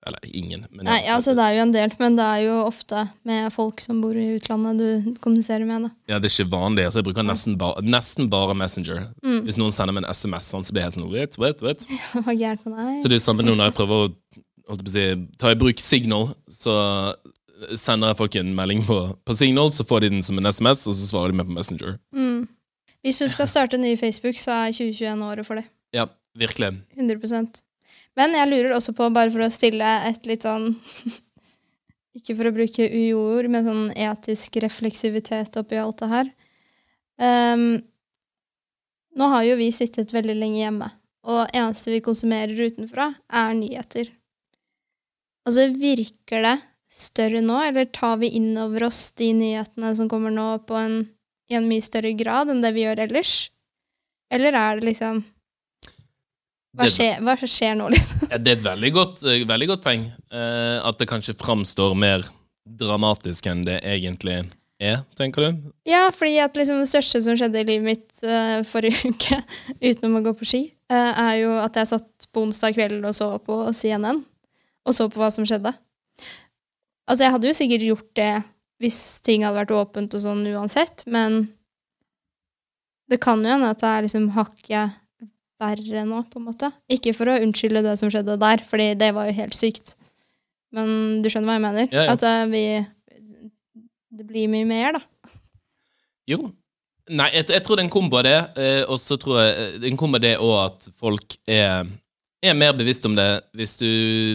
Eller 0.07 0.23
ingen. 0.31 0.65
Men 0.71 0.87
Nei, 0.87 1.01
altså 1.11 1.35
Det 1.37 1.43
er 1.43 1.57
jo 1.57 1.65
en 1.65 1.75
del, 1.75 1.93
men 1.99 2.17
det 2.17 2.25
er 2.25 2.43
jo 2.45 2.57
ofte 2.63 3.05
med 3.27 3.51
folk 3.53 3.83
som 3.83 4.01
bor 4.03 4.17
i 4.17 4.29
utlandet 4.37 4.79
du 4.79 5.19
kommuniserer 5.23 5.67
med. 5.67 5.89
da. 5.89 5.93
Ja, 6.13 6.19
det 6.23 6.31
er 6.31 6.35
ikke 6.37 6.55
vanlig. 6.55 6.87
Altså, 6.87 7.01
jeg 7.01 7.09
bruker 7.09 7.27
nesten, 7.27 7.59
ba 7.59 7.73
nesten 7.83 8.31
bare 8.31 8.55
Messenger. 8.57 9.09
Mm. 9.25 9.41
Hvis 9.45 9.59
noen 9.59 9.75
sender 9.75 9.97
meg 9.97 10.05
en 10.05 10.11
SMS, 10.15 10.51
sånn, 10.53 10.65
så 10.65 10.73
blir 10.73 10.85
jeg 10.85 10.91
helt 10.91 10.99
sånn 10.99 11.09
wait, 11.11 11.39
wait, 11.41 11.63
wait. 11.65 11.87
Hva 12.25 12.35
gærent 12.35 12.65
med 12.65 12.79
deg? 12.79 13.01
Så 13.03 13.11
det 13.11 13.19
er 13.19 13.25
samme 13.27 13.45
nå 13.45 13.55
når 13.57 13.71
jeg 13.71 13.79
prøver 13.81 14.07
å 14.07 14.11
å 14.67 14.77
si, 14.91 15.03
ta 15.39 15.53
i 15.53 15.57
bruk 15.59 15.79
Signal, 15.79 16.31
så 16.51 16.75
sender 17.79 18.11
jeg 18.11 18.19
folk 18.19 18.35
en 18.39 18.53
melding 18.57 18.83
på, 18.85 18.97
på 19.25 19.35
Signal, 19.37 19.71
så 19.73 19.85
får 19.87 20.05
de 20.05 20.11
den 20.17 20.25
som 20.25 20.37
en 20.39 20.49
SMS, 20.49 20.85
og 20.89 20.97
så 20.97 21.09
svarer 21.09 21.33
de 21.33 21.39
meg 21.39 21.49
på 21.49 21.55
Messenger. 21.55 21.95
Mm. 22.15 22.45
Hvis 23.05 23.21
du 23.23 23.27
skal 23.31 23.49
starte 23.49 23.77
en 23.77 23.85
ny 23.85 23.95
Facebook, 23.99 24.39
så 24.41 24.53
er 24.65 24.75
2021 24.75 25.23
året 25.29 25.47
for 25.47 25.59
det. 25.59 25.65
Ja, 25.95 26.07
virkelig. 26.37 26.73
100 26.97 27.63
Men 28.17 28.33
jeg 28.33 28.49
lurer 28.49 28.73
også 28.75 28.95
på, 28.97 29.09
bare 29.13 29.31
for 29.33 29.45
å 29.45 29.53
stille 29.53 29.87
et 30.09 30.25
litt 30.29 30.47
sånn 30.47 30.71
Ikke 32.17 32.33
for 32.33 32.49
å 32.49 32.55
bruke 32.55 32.87
UiO-ord, 32.89 33.45
men 33.53 33.67
sånn 33.67 33.83
etisk 33.93 34.57
refleksivitet 34.63 35.53
oppi 35.59 35.77
alt 35.77 35.99
det 36.01 36.07
her. 36.09 36.31
Um, 37.21 37.75
nå 39.13 39.27
har 39.29 39.43
jo 39.45 39.59
vi 39.59 39.67
sittet 39.73 40.15
veldig 40.15 40.33
lenge 40.39 40.57
hjemme, 40.63 40.87
og 41.29 41.53
eneste 41.53 41.93
vi 41.93 42.01
konsumerer 42.01 42.57
utenfra, 42.57 43.11
er 43.29 43.53
nyheter. 43.59 44.09
Altså, 45.45 45.67
virker 45.77 46.41
det 46.47 46.55
større 46.89 47.43
nå, 47.45 47.59
eller 47.69 47.85
tar 47.93 48.17
vi 48.23 48.33
inn 48.39 48.49
over 48.65 48.87
oss 48.89 49.11
de 49.19 49.29
nyhetene 49.37 49.93
som 49.99 50.09
kommer 50.09 50.33
nå, 50.33 50.49
på 50.65 50.77
en, 50.79 51.03
i 51.53 51.59
en 51.59 51.69
mye 51.69 51.85
større 51.85 52.15
grad 52.17 52.49
enn 52.49 52.65
det 52.65 52.73
vi 52.73 52.87
gjør 52.87 53.05
ellers? 53.05 53.35
Eller 54.33 54.57
er 54.57 54.81
det 54.81 54.89
liksom 54.89 55.21
Hva 56.77 56.87
skjer, 56.91 57.21
hva 57.23 57.33
skjer 57.39 57.77
nå, 57.79 57.87
liksom? 57.93 58.27
det 58.43 58.51
er 58.51 58.57
et 58.57 58.65
veldig 58.65 58.91
godt, 58.93 59.23
eh, 59.25 59.45
veldig 59.47 59.69
godt 59.71 59.85
poeng. 59.85 60.03
eh, 60.31 60.77
at 60.83 60.99
det 60.99 61.07
kanskje 61.09 61.37
framstår 61.39 61.95
mer 61.97 62.25
dramatisk 62.67 63.47
enn 63.47 63.63
det 63.65 63.79
egentlig 63.87 64.41
er, 64.77 64.99
tenker 65.17 65.41
du? 65.47 65.69
Ja, 65.89 66.07
fordi 66.13 66.35
at 66.43 66.57
liksom 66.57 66.83
det 66.83 66.89
største 66.91 67.21
som 67.25 67.37
skjedde 67.39 67.63
i 67.63 67.65
livet 67.65 67.85
mitt 67.87 68.19
uh, 68.21 68.61
forrige 68.67 69.09
uke, 69.13 69.39
utenom 69.81 70.19
å 70.19 70.25
gå 70.27 70.35
på 70.37 70.45
ski, 70.45 70.61
uh, 70.93 71.13
er 71.17 71.39
jo 71.41 71.55
at 71.63 71.79
jeg 71.79 71.89
satt 71.95 72.27
på 72.29 72.43
onsdag 72.45 72.77
kveld 72.77 73.01
og 73.01 73.15
så 73.17 73.31
på 73.41 73.57
CNN, 73.73 74.21
og 74.85 74.93
så 74.93 75.07
på 75.09 75.21
hva 75.21 75.31
som 75.33 75.47
skjedde. 75.49 75.73
Altså, 77.07 77.23
jeg 77.23 77.33
hadde 77.33 77.49
jo 77.49 77.57
sikkert 77.57 77.87
gjort 77.87 78.11
det 78.19 78.31
hvis 78.83 78.99
ting 79.25 79.47
hadde 79.47 79.57
vært 79.57 79.73
åpent 79.73 80.13
og 80.13 80.21
sånn 80.21 80.45
uansett, 80.51 81.01
men 81.09 81.47
det 83.09 83.17
kan 83.23 83.41
jo 83.41 83.49
hende 83.55 83.71
at 83.73 83.81
det 83.81 83.89
er 83.89 84.05
liksom 84.05 84.29
hakket 84.35 84.97
verre 85.61 86.03
nå, 86.07 86.21
på 86.31 86.39
en 86.39 86.47
måte. 86.49 86.69
Ikke 86.91 87.13
for 87.17 87.31
å 87.31 87.39
unnskylde 87.41 87.83
det 87.85 87.95
som 87.99 88.11
skjedde 88.13 88.37
der, 88.41 88.63
fordi 88.67 88.91
det 88.99 89.11
var 89.15 89.29
jo 89.29 89.37
helt 89.39 89.57
sykt. 89.57 89.95
Men 90.75 91.19
du 91.23 91.29
skjønner 91.31 91.49
hva 91.49 91.57
jeg 91.57 91.65
mener? 91.65 91.89
Ja, 91.93 92.07
ja. 92.07 92.15
At 92.15 92.25
uh, 92.27 92.45
vi 92.51 92.63
Det 94.17 94.25
blir 94.27 94.49
mye 94.51 94.67
mer, 94.67 94.97
da. 94.97 95.33
Jo. 96.27 96.41
Nei, 97.07 97.29
jeg, 97.31 97.47
jeg 97.53 97.63
tror 97.63 97.77
det 97.77 97.85
er 97.85 97.87
en 97.87 97.93
kombo 97.93 98.17
av 98.19 98.25
det, 98.27 98.39
eh, 98.59 98.81
og 98.91 98.97
så 98.99 99.15
tror 99.19 99.37
jeg 99.39 99.51
eh, 99.53 99.75
det 99.77 99.85
er 99.87 99.93
en 99.93 99.99
kombo 99.99 100.17
av 100.19 100.23
det 100.25 100.33
òg 100.43 100.55
at 100.59 100.87
folk 100.99 101.37
er, 101.47 101.87
er 102.43 102.57
mer 102.57 102.73
bevisst 102.75 103.05
om 103.07 103.15
det. 103.15 103.27
Hvis 103.55 103.77
du 103.79 103.87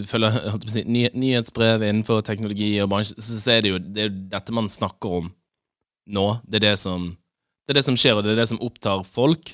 følger 0.08 0.38
si, 0.72 0.84
ny, 0.88 1.02
nyhetsbrev 1.12 1.84
innenfor 1.84 2.22
teknologi 2.24 2.70
og 2.80 2.88
bransje, 2.94 3.18
så, 3.18 3.36
så 3.42 3.56
er 3.56 3.66
det 3.66 3.74
jo 3.74 3.82
det 3.82 4.06
er 4.06 4.16
dette 4.32 4.56
man 4.56 4.72
snakker 4.72 5.18
om 5.18 5.28
nå. 6.08 6.26
Det 6.48 6.62
er 6.62 6.70
det 6.70 6.78
som, 6.80 7.10
det 7.66 7.74
er 7.74 7.80
det 7.82 7.86
som 7.90 7.98
skjer, 8.00 8.16
og 8.16 8.24
det 8.24 8.32
er 8.32 8.40
det 8.40 8.48
som 8.54 8.62
opptar 8.64 9.04
folk. 9.04 9.52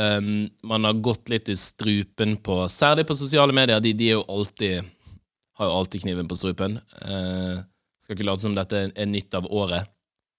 Um, 0.00 0.48
man 0.64 0.88
har 0.88 1.00
gått 1.04 1.28
litt 1.28 1.50
i 1.52 1.56
strupen 1.58 2.38
på 2.40 2.62
Særlig 2.72 3.04
på 3.10 3.16
sosiale 3.18 3.52
medier. 3.52 3.80
De, 3.84 3.92
de 3.92 4.14
jo 4.14 4.22
alltid 4.24 4.86
har 5.58 5.68
jo 5.68 5.80
alltid 5.82 6.02
kniven 6.06 6.28
på 6.28 6.38
strupen. 6.38 6.78
Uh, 7.02 7.60
skal 8.00 8.16
ikke 8.16 8.26
late 8.26 8.44
som 8.44 8.54
dette 8.56 8.86
er, 8.88 9.08
nytt 9.08 9.34
av 9.36 9.46
året 9.52 9.90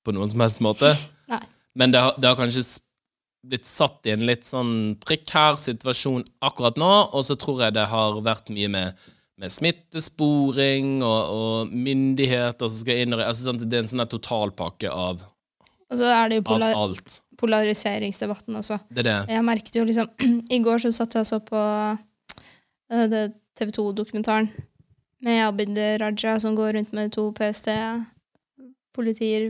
på 0.03 0.15
noen 0.15 0.31
som 0.31 0.43
helst 0.43 0.63
måte. 0.65 0.89
Nei. 1.31 1.43
Men 1.79 1.93
det 1.93 2.01
har, 2.03 2.17
det 2.17 2.29
har 2.29 2.39
kanskje 2.39 2.65
blitt 3.43 3.67
satt 3.67 4.07
i 4.07 4.13
en 4.13 4.25
litt 4.27 4.45
sånn 4.47 4.95
prekær 5.03 5.57
situasjon 5.59 6.23
akkurat 6.45 6.79
nå, 6.79 6.91
og 7.11 7.25
så 7.27 7.35
tror 7.39 7.65
jeg 7.65 7.75
det 7.75 7.85
har 7.91 8.19
vært 8.23 8.51
mye 8.55 8.69
med, 8.71 9.03
med 9.39 9.51
smittesporing 9.51 10.95
og, 11.03 11.21
og 11.33 11.73
myndigheter 11.73 12.69
som 12.69 12.79
skal 12.85 13.03
inn 13.03 13.15
og 13.15 13.23
altså, 13.25 13.49
sånn, 13.49 13.61
Det 13.63 13.79
er 13.79 13.85
en 13.85 13.91
sånn 13.91 14.05
totalpakke 14.11 14.91
av, 14.91 15.23
av 16.71 16.85
alt. 16.85 17.19
Polariseringsdebatten 17.43 18.55
også. 18.59 18.77
Det 18.89 19.03
det. 19.07 19.17
Jeg 19.29 19.45
merket 19.45 19.75
jo 19.75 19.83
liksom 19.87 20.07
I 20.55 20.57
går 20.63 20.77
så 20.85 20.91
satt 20.95 21.15
jeg 21.17 21.23
og 21.25 21.29
så 21.29 21.39
på 21.43 21.61
eh, 22.93 23.29
TV 23.59 23.69
2-dokumentaren 23.75 24.47
med 25.23 25.37
Abid 25.47 25.77
Raja 26.01 26.33
som 26.39 26.55
går 26.55 26.73
rundt 26.77 26.91
med 26.95 27.11
to 27.15 27.23
PST-politier, 27.37 29.43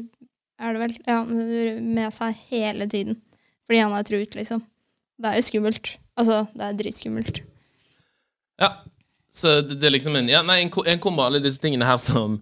er 0.61 0.69
det 0.73 0.79
vel, 0.83 0.93
ja, 1.07 1.19
med 1.25 2.09
seg 2.13 2.31
hele 2.51 2.85
tiden. 2.89 3.15
Fordi 3.65 3.79
han 3.81 3.93
er 3.97 4.03
truet, 4.05 4.35
liksom. 4.37 4.59
Det 5.17 5.27
er 5.29 5.35
jo 5.39 5.43
skummelt. 5.47 5.85
Altså, 6.19 6.35
det 6.53 6.63
er 6.67 6.73
dritskummelt. 6.77 7.35
Ja. 8.61 8.69
Så 9.33 9.47
det, 9.65 9.75
det 9.81 9.87
er 9.89 9.95
liksom 9.95 10.15
en, 10.19 10.29
ja, 10.29 10.41
nei, 10.45 10.57
en, 10.61 10.69
en 10.69 10.99
av 11.09 11.25
alle 11.25 11.41
disse 11.41 11.61
tingene 11.61 11.89
her 11.89 11.97
som 11.97 12.37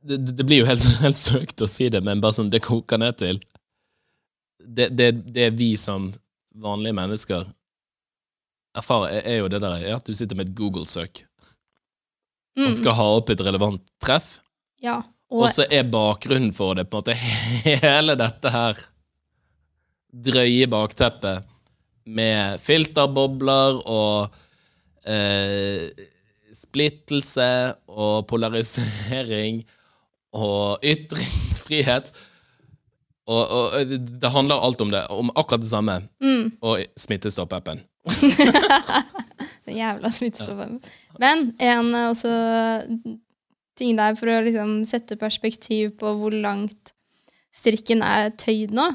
det, 0.00 0.16
det 0.24 0.32
det 0.38 0.46
blir 0.48 0.58
jo 0.62 0.70
helt, 0.70 0.86
helt 1.04 1.20
søkt 1.20 1.60
å 1.60 1.68
si 1.68 1.90
det, 1.92 2.00
men 2.06 2.22
bare 2.24 2.36
sånn 2.38 2.52
det 2.52 2.64
koker 2.64 2.98
ned 3.02 3.14
til 3.20 3.36
Det, 4.68 4.90
det, 4.92 5.12
det 5.32 5.46
vi 5.56 5.70
som 5.80 6.10
vanlige 6.58 6.96
mennesker 6.98 7.46
erfarer, 8.76 9.14
er, 9.18 9.22
er 9.32 9.38
jo 9.40 9.48
det 9.48 9.60
der 9.64 9.78
ja, 9.86 9.96
at 9.96 10.04
du 10.06 10.12
sitter 10.16 10.36
med 10.38 10.50
et 10.50 10.56
Google-søk 10.58 11.24
Mm. 12.58 12.64
og 12.66 12.72
skal 12.74 12.94
ha 12.98 13.04
opp 13.14 13.28
et 13.30 13.42
relevant 13.46 13.82
treff, 14.02 14.40
Ja. 14.82 14.96
og 15.30 15.44
Og, 15.44 15.50
så 15.54 15.62
er 15.70 15.84
bakgrunnen 15.86 16.50
for 16.56 16.74
det 16.74 16.88
på 16.90 16.98
en 16.98 17.04
måte 17.04 17.14
hele 17.84 18.16
dette 18.18 18.50
her 18.50 18.80
drøye 20.26 20.66
bakteppet 20.72 21.44
med 22.08 22.58
filterbobler 22.64 23.78
og 23.86 24.34
eh, 25.06 25.86
splittelse 26.56 27.46
og 27.86 28.26
polarisering 28.26 29.60
og 30.34 30.82
ytringsfrihet. 30.92 32.10
Og, 33.28 33.42
og 33.52 33.90
det- 34.22 34.30
handler 34.32 34.62
alt 34.64 34.80
om 34.80 34.90
det, 34.92 35.02
om 35.12 35.30
akkurat 35.36 35.60
det 35.60 35.70
samme. 35.70 35.98
mm, 36.20 36.52
Og 36.64 36.84
Smittestopp-appen. 36.96 37.82
den 39.68 39.76
jævla 39.76 40.10
Smittestopp-appen. 40.10 40.80
Men 41.20 41.50
en 41.60 41.94
eh, 41.94 42.08
også 42.08 42.32
ting 43.78 43.96
der 43.98 44.16
for 44.18 44.30
å 44.32 44.40
liksom 44.46 44.80
sette 44.88 45.18
perspektiv 45.20 45.92
på 46.00 46.14
hvor 46.18 46.34
langt 46.34 46.94
strikken 47.54 48.02
er 48.02 48.32
tøyd 48.40 48.72
nå. 48.74 48.90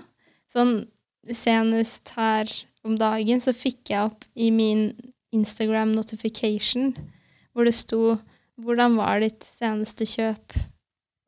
Sånn 0.52 0.84
senest 1.32 2.12
her 2.18 2.50
om 2.84 2.98
dagen 3.00 3.40
så 3.40 3.54
fikk 3.56 3.94
jeg 3.94 4.10
opp 4.10 4.26
i 4.36 4.50
min 4.52 4.90
Instagram 5.34 5.94
notification 5.96 6.92
hvor 7.54 7.66
det 7.66 7.74
sto 7.78 8.18
'Hvordan 8.60 8.96
var 8.98 9.20
ditt 9.20 9.42
seneste 9.42 10.06
kjøp?' 10.06 10.54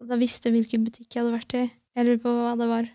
Og 0.01 0.07
da 0.09 0.15
visste 0.19 0.49
jeg 0.49 0.53
hvilken 0.59 0.83
butikk 0.85 1.15
jeg 1.15 1.23
hadde 1.23 1.33
vært 1.33 1.53
i. 1.57 1.71
Jeg 1.95 2.05
lurer 2.05 2.21
på 2.21 2.29
hva 2.29 2.51
det 2.59 2.67
var. 2.69 2.89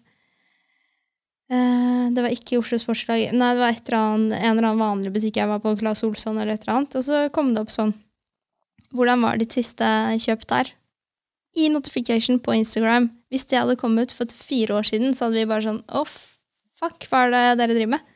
Eh, 1.51 2.05
det 2.15 2.23
var 2.23 2.31
ikke 2.31 2.55
i 2.55 2.61
Oslo 2.61 2.79
Sportslag. 2.79 3.33
Nei, 3.35 3.53
det 3.57 3.63
var 3.63 3.75
et 3.75 3.89
eller 3.89 3.99
annet, 3.99 4.37
en 4.39 4.53
eller 4.53 4.69
annen 4.69 4.83
vanlig 4.85 5.15
butikk 5.15 5.41
jeg 5.41 5.51
var 5.51 5.63
på, 5.63 5.75
Claes 5.81 6.05
Olsson 6.07 6.39
eller 6.39 6.55
et 6.55 6.67
eller 6.67 6.77
annet. 6.79 6.99
Og 7.01 7.07
så 7.07 7.25
kom 7.35 7.55
det 7.55 7.65
opp 7.65 7.75
sånn 7.75 7.97
Hvordan 8.91 9.23
var 9.23 9.39
ditt 9.39 9.55
siste 9.55 9.87
kjøp 10.19 10.47
der? 10.51 10.73
I 11.59 11.69
notification 11.71 12.41
på 12.43 12.55
Instagram. 12.59 13.09
Hvis 13.31 13.47
det 13.51 13.61
hadde 13.61 13.79
kommet 13.79 14.15
for 14.15 14.31
fire 14.35 14.81
år 14.81 14.87
siden, 14.87 15.15
så 15.15 15.27
hadde 15.27 15.39
vi 15.39 15.51
bare 15.51 15.67
sånn 15.67 15.83
Å, 15.87 16.03
fuck, 16.79 17.07
hva 17.11 17.27
er 17.27 17.35
det 17.35 17.45
dere 17.61 17.77
driver 17.77 17.93
med? 17.95 18.09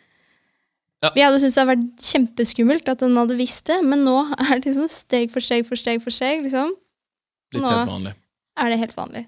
Ja. 1.04 1.10
Vi 1.14 1.22
hadde 1.22 1.38
syntes 1.42 1.54
det 1.54 1.62
hadde 1.62 1.74
vært 1.74 2.06
kjempeskummelt 2.08 2.90
at 2.90 3.02
den 3.04 3.18
hadde 3.18 3.36
visst 3.38 3.66
det, 3.68 3.80
men 3.86 4.06
nå 4.06 4.16
er 4.38 4.56
det 4.56 4.70
liksom 4.70 4.88
steg 4.90 5.30
for 5.34 5.44
steg 5.44 5.66
for 5.68 5.78
steg 5.78 6.02
for 6.02 6.14
steg, 6.14 6.46
liksom. 6.46 6.72
Blitt 7.52 7.66
helt 7.66 7.90
vanlig. 7.90 8.14
Er 8.62 8.70
det 8.72 8.78
helt 8.80 8.96
vanlig. 8.96 9.26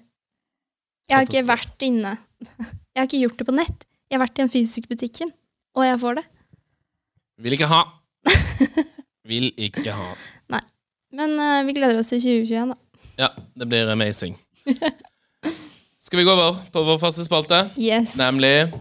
Jeg 1.07 1.15
har 1.15 1.27
ikke 1.27 1.47
vært 1.47 1.85
inne. 1.87 2.15
Jeg 2.97 3.03
har 3.03 3.07
ikke 3.07 3.21
gjort 3.21 3.39
det 3.39 3.45
på 3.45 3.53
nett. 3.53 3.86
Jeg 4.07 4.15
har 4.15 4.23
vært 4.23 4.37
i 4.39 4.43
den 4.45 4.51
fysiske 4.51 4.87
butikken, 4.87 5.31
og 5.75 5.83
jeg 5.83 5.99
får 5.99 6.19
det. 6.21 6.23
Vil 7.43 7.55
ikke 7.57 7.67
ha. 7.67 7.81
Vil 9.27 9.49
ikke 9.59 9.91
ha. 9.91 10.13
Nei. 10.53 10.61
Men 11.11 11.35
uh, 11.35 11.65
vi 11.67 11.75
gleder 11.75 11.99
oss 11.99 12.13
til 12.13 12.21
2021, 12.23 12.71
da. 12.71 13.03
Ja, 13.19 13.27
det 13.59 13.67
blir 13.67 13.91
amazing. 13.91 14.37
Skal 16.07 16.21
vi 16.21 16.23
gå 16.23 16.31
over 16.31 16.61
på 16.71 16.83
vår 16.87 17.01
faste 17.01 17.25
spalte? 17.27 17.65
Yes. 17.75 18.15
Nemlig 18.15 18.71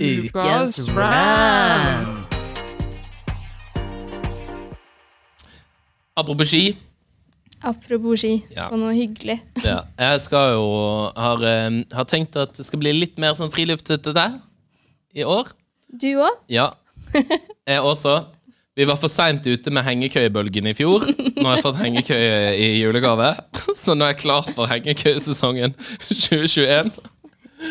Ukas 0.00 0.88
rant. 0.96 2.40
Apropos 6.16 6.48
ski. 6.48 6.78
Apropos 7.64 8.20
ski, 8.20 8.42
Ja. 8.54 8.68
og 8.68 8.78
noe 8.78 8.92
hyggelig. 8.92 9.38
Ja, 9.64 9.80
jeg 9.98 10.20
skal 10.20 10.52
jo 10.54 10.64
har, 11.16 11.42
eh, 11.48 11.82
har 11.96 12.04
tenkt 12.10 12.36
at 12.36 12.52
det 12.58 12.66
skal 12.66 12.78
bli 12.82 12.92
litt 12.92 13.18
mer 13.18 13.32
sånn 13.34 13.50
friluftsete 13.52 14.14
i 15.16 15.22
år. 15.24 15.52
Du 15.90 16.08
òg? 16.20 16.40
Ja. 16.48 16.72
Jeg 17.66 17.80
også. 17.80 18.26
Vi 18.76 18.84
var 18.84 18.96
for 18.98 19.06
seint 19.08 19.44
ute 19.46 19.70
med 19.70 19.84
hengekøyebølgen 19.86 20.66
i 20.66 20.74
fjor. 20.74 21.04
Nå 21.06 21.44
har 21.46 21.56
jeg 21.60 21.62
fått 21.64 21.76
hengekøye 21.78 22.58
i 22.58 22.68
julegave, 22.82 23.28
så 23.78 23.94
nå 23.94 24.02
er 24.04 24.14
jeg 24.16 24.22
klar 24.24 24.42
for 24.56 24.66
hengekøyesesongen 24.66 25.76
2021. 26.10 26.90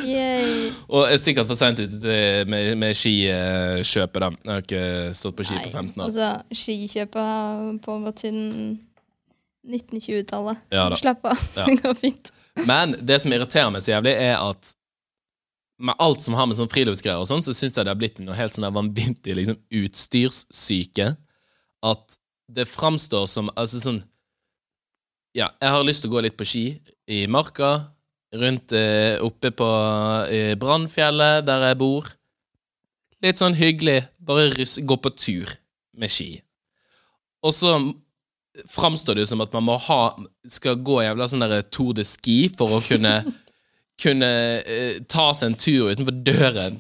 Yay. 0.07 0.71
Og 0.89 1.03
jeg 1.05 1.13
er 1.13 1.21
sikkert 1.21 1.47
for 1.51 1.59
seint 1.59 1.77
ute 1.83 1.99
til- 2.01 2.47
med, 2.49 2.77
med 2.79 2.95
skikjøpet, 2.97 4.23
da. 4.23 4.29
Jeg 4.31 4.53
har 4.53 4.63
ikke 4.63 5.13
stått 5.19 5.35
på 5.37 5.45
ski 5.45 5.59
på 5.59 5.69
15 5.75 6.01
år. 6.01 6.05
altså, 6.07 6.29
skikjøpet 6.55 7.21
har 7.21 7.77
pågått 7.83 8.23
siden 8.23 8.79
1920-tallet. 9.63 10.63
Ja 10.73 10.87
da. 10.91 10.99
Slapp 10.99 11.25
av. 11.25 11.43
Ja. 11.55 11.65
Det 11.69 11.81
går 11.81 11.93
fint. 11.99 12.31
Men 12.67 12.95
det 13.01 13.19
som 13.23 13.33
irriterer 13.33 13.71
meg 13.73 13.83
så 13.85 13.95
jævlig, 13.95 14.13
er 14.19 14.37
at 14.37 14.73
med 15.83 15.95
alt 15.99 16.21
som 16.21 16.35
har 16.37 16.47
med 16.47 16.57
sånn 16.57 16.71
friluftsgreier 16.71 17.21
og 17.21 17.27
sånn, 17.27 17.43
så 17.43 17.55
syns 17.55 17.77
jeg 17.77 17.85
det 17.85 17.91
har 17.91 17.99
blitt 17.99 18.19
noe 18.23 18.37
helt 18.37 18.53
sånn 18.53 18.69
vanvittig 18.75 19.35
liksom, 19.39 19.57
utstyrssyke. 19.81 21.13
At 21.83 22.17
det 22.53 22.67
framstår 22.69 23.25
som 23.31 23.49
Altså 23.57 23.79
sånn 23.81 24.03
Ja, 25.35 25.47
jeg 25.59 25.71
har 25.73 25.85
lyst 25.87 26.03
til 26.03 26.11
å 26.11 26.13
gå 26.13 26.21
litt 26.23 26.37
på 26.37 26.45
ski 26.45 26.65
i 27.09 27.23
marka, 27.27 27.89
rundt 28.37 28.71
eh, 28.77 29.17
oppe 29.23 29.49
på 29.55 29.69
eh, 30.29 30.53
Brannfjellet, 30.59 31.43
der 31.47 31.65
jeg 31.69 31.79
bor. 31.81 32.11
Litt 33.25 33.41
sånn 33.41 33.57
hyggelig. 33.57 34.03
Bare 34.21 34.51
russ, 34.53 34.77
gå 34.77 34.97
på 35.01 35.11
tur 35.17 35.49
med 35.97 36.13
ski. 36.13 36.29
Og 37.43 37.55
så 37.55 37.73
framstår 38.69 39.15
det 39.17 39.23
jo 39.25 39.29
som 39.33 39.41
at 39.45 39.53
man 39.55 39.65
må 39.65 39.77
ha 39.87 40.01
skal 40.51 40.75
gå 40.85 40.99
jævla 41.03 41.25
sånn 41.29 41.45
der 41.45 41.63
Tour 41.73 41.93
de 41.97 42.03
Ski 42.05 42.37
for 42.57 42.77
å 42.77 42.81
kunne 42.85 43.13
kunne 44.03 44.29
eh, 44.65 44.99
ta 45.09 45.29
seg 45.37 45.51
en 45.51 45.57
tur 45.59 45.91
utenfor 45.93 46.15
døren 46.25 46.79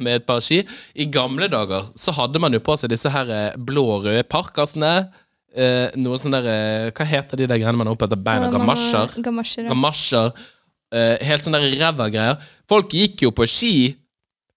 med 0.00 0.20
et 0.20 0.26
par 0.26 0.40
ski. 0.44 0.62
I 0.96 1.06
gamle 1.12 1.46
dager 1.52 1.90
så 1.98 2.14
hadde 2.16 2.40
man 2.42 2.54
jo 2.56 2.60
på 2.64 2.76
seg 2.80 2.90
disse 2.92 3.10
her 3.12 3.28
eh, 3.34 3.56
blå 3.58 3.84
og 3.96 4.06
røde 4.08 4.24
parkasene. 4.30 4.94
Eh, 5.50 5.90
noe 5.98 6.18
sånn 6.22 6.34
der 6.36 6.46
eh, 6.46 6.90
Hva 6.94 7.06
heter 7.10 7.40
de 7.40 7.48
der 7.50 7.58
greiene 7.58 7.78
man 7.80 7.88
har 7.90 7.96
oppe 7.98 8.06
etter 8.06 8.18
beina? 8.22 8.48
Og 8.48 8.54
man 8.54 8.68
har- 8.70 8.76
Gamasjer? 8.76 9.22
Gamasjer, 9.26 9.64
ja. 9.66 9.72
Gamasjer. 9.74 10.30
Eh, 10.94 11.16
helt 11.26 11.46
sånn 11.46 11.54
der 11.58 11.66
ræva 11.80 12.06
greier. 12.10 12.38
Folk 12.70 12.94
gikk 12.94 13.26
jo 13.26 13.32
på 13.34 13.46
ski, 13.50 13.74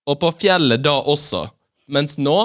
og 0.10 0.18
på 0.22 0.30
fjellet 0.42 0.82
da 0.86 0.98
også. 1.02 1.46
Mens 1.94 2.18
nå 2.22 2.38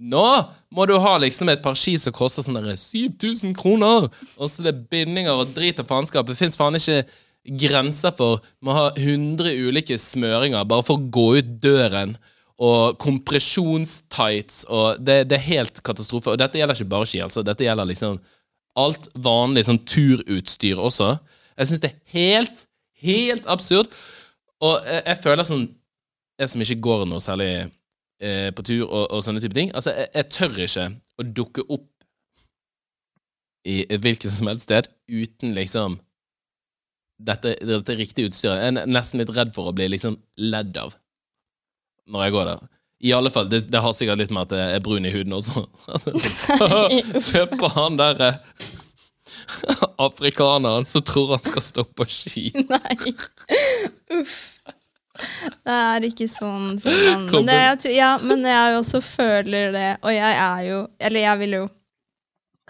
nå 0.00 0.26
må 0.72 0.86
du 0.88 0.94
ha 1.02 1.16
liksom 1.20 1.50
et 1.52 1.62
par 1.64 1.76
ski 1.76 1.96
som 2.00 2.14
koster 2.16 2.44
sånn 2.46 2.56
der 2.56 2.78
7000 2.78 3.52
kroner, 3.58 4.08
og 4.36 4.48
så 4.48 4.62
er 4.62 4.70
det 4.70 4.88
bindinger 4.92 5.42
og 5.42 5.52
drit 5.56 5.80
og 5.82 5.88
faenskap. 5.90 6.28
Det 6.28 6.38
fins 6.38 6.56
faen 6.58 6.78
ikke 6.78 7.04
grenser 7.60 8.12
for 8.16 8.42
Må 8.60 8.74
ha 8.76 8.90
100 8.92 9.54
ulike 9.64 9.96
smøringer 10.00 10.66
bare 10.68 10.84
for 10.86 11.00
å 11.00 11.08
gå 11.12 11.26
ut 11.40 11.56
døren. 11.62 12.16
Og 12.60 12.98
kompresjonstights 13.00 14.66
og 14.68 15.00
det, 15.00 15.22
det 15.30 15.38
er 15.38 15.46
helt 15.46 15.80
katastrofe. 15.84 16.34
Og 16.34 16.40
dette 16.40 16.60
gjelder 16.60 16.76
ikke 16.76 16.92
bare 16.92 17.08
ski, 17.08 17.22
altså. 17.24 17.44
Dette 17.44 17.64
gjelder 17.64 17.88
liksom 17.88 18.18
alt 18.80 19.08
vanlig 19.16 19.64
sånn 19.66 19.80
turutstyr 19.88 20.80
også. 20.80 21.14
Jeg 21.56 21.70
syns 21.70 21.82
det 21.82 21.90
er 21.90 22.12
helt, 22.12 22.66
helt 23.00 23.48
absurd. 23.50 23.88
Og 24.60 24.76
jeg, 24.84 25.04
jeg 25.06 25.22
føler 25.24 25.48
sånn 25.48 25.68
Jeg 26.40 26.48
som 26.52 26.62
ikke 26.64 26.82
går 26.84 27.02
noe 27.08 27.20
særlig 27.20 27.50
eh, 28.22 28.50
på 28.54 28.64
tur 28.66 28.84
og, 28.86 29.06
og 29.10 29.24
sånne 29.24 29.42
type 29.42 29.56
ting. 29.56 29.72
Altså, 29.74 29.94
jeg, 29.96 30.10
jeg 30.14 30.30
tør 30.36 30.60
ikke 30.66 30.86
å 31.20 31.26
dukke 31.40 31.66
opp 31.68 31.88
i 33.68 33.82
et 33.84 34.00
hvilket 34.00 34.32
som 34.32 34.48
helst 34.48 34.68
sted 34.68 34.88
uten 35.10 35.52
liksom 35.56 35.98
dette, 37.20 37.54
dette 37.60 37.96
riktige 37.98 38.30
utstyret. 38.30 38.62
Jeg 38.62 38.72
er 38.72 38.90
nesten 38.90 39.20
litt 39.20 39.32
redd 39.36 39.52
for 39.56 39.68
å 39.68 39.76
bli 39.76 39.90
liksom 39.92 40.16
ledd 40.40 40.76
av 40.80 40.96
når 42.10 42.26
jeg 42.26 42.36
går 42.36 42.48
der. 42.48 42.68
I 43.00 43.12
alle 43.16 43.30
fall, 43.32 43.48
det, 43.48 43.62
det 43.72 43.80
har 43.80 43.94
sikkert 43.96 44.20
litt 44.20 44.32
med 44.34 44.48
at 44.48 44.58
jeg 44.58 44.76
er 44.76 44.82
brun 44.84 45.06
i 45.08 45.12
huden 45.12 45.36
også. 45.36 45.62
Se 47.28 47.46
på 47.48 47.70
han 47.72 47.96
der 48.00 48.20
eh, 48.26 48.40
afrikaneren 50.04 50.88
som 50.88 51.04
tror 51.06 51.36
han 51.36 51.46
skal 51.46 51.64
stå 51.64 51.84
på 51.96 52.08
ski. 52.12 52.50
Nei. 52.68 53.14
Uff. 54.18 54.59
Det 55.64 55.76
er 55.76 56.06
ikke 56.08 56.28
sånn 56.30 56.78
som 56.82 56.94
man 56.94 57.26
men, 57.30 57.48
det, 57.48 57.58
jeg, 57.58 57.94
ja, 57.98 58.14
men 58.22 58.44
jeg 58.48 58.76
også 58.78 59.00
føler 59.04 59.74
det, 59.74 59.88
og 60.00 60.14
jeg 60.14 60.36
er 60.36 60.64
jo 60.68 60.78
Eller 60.98 61.26
jeg 61.26 61.40
vil 61.44 61.56
jo 61.58 61.64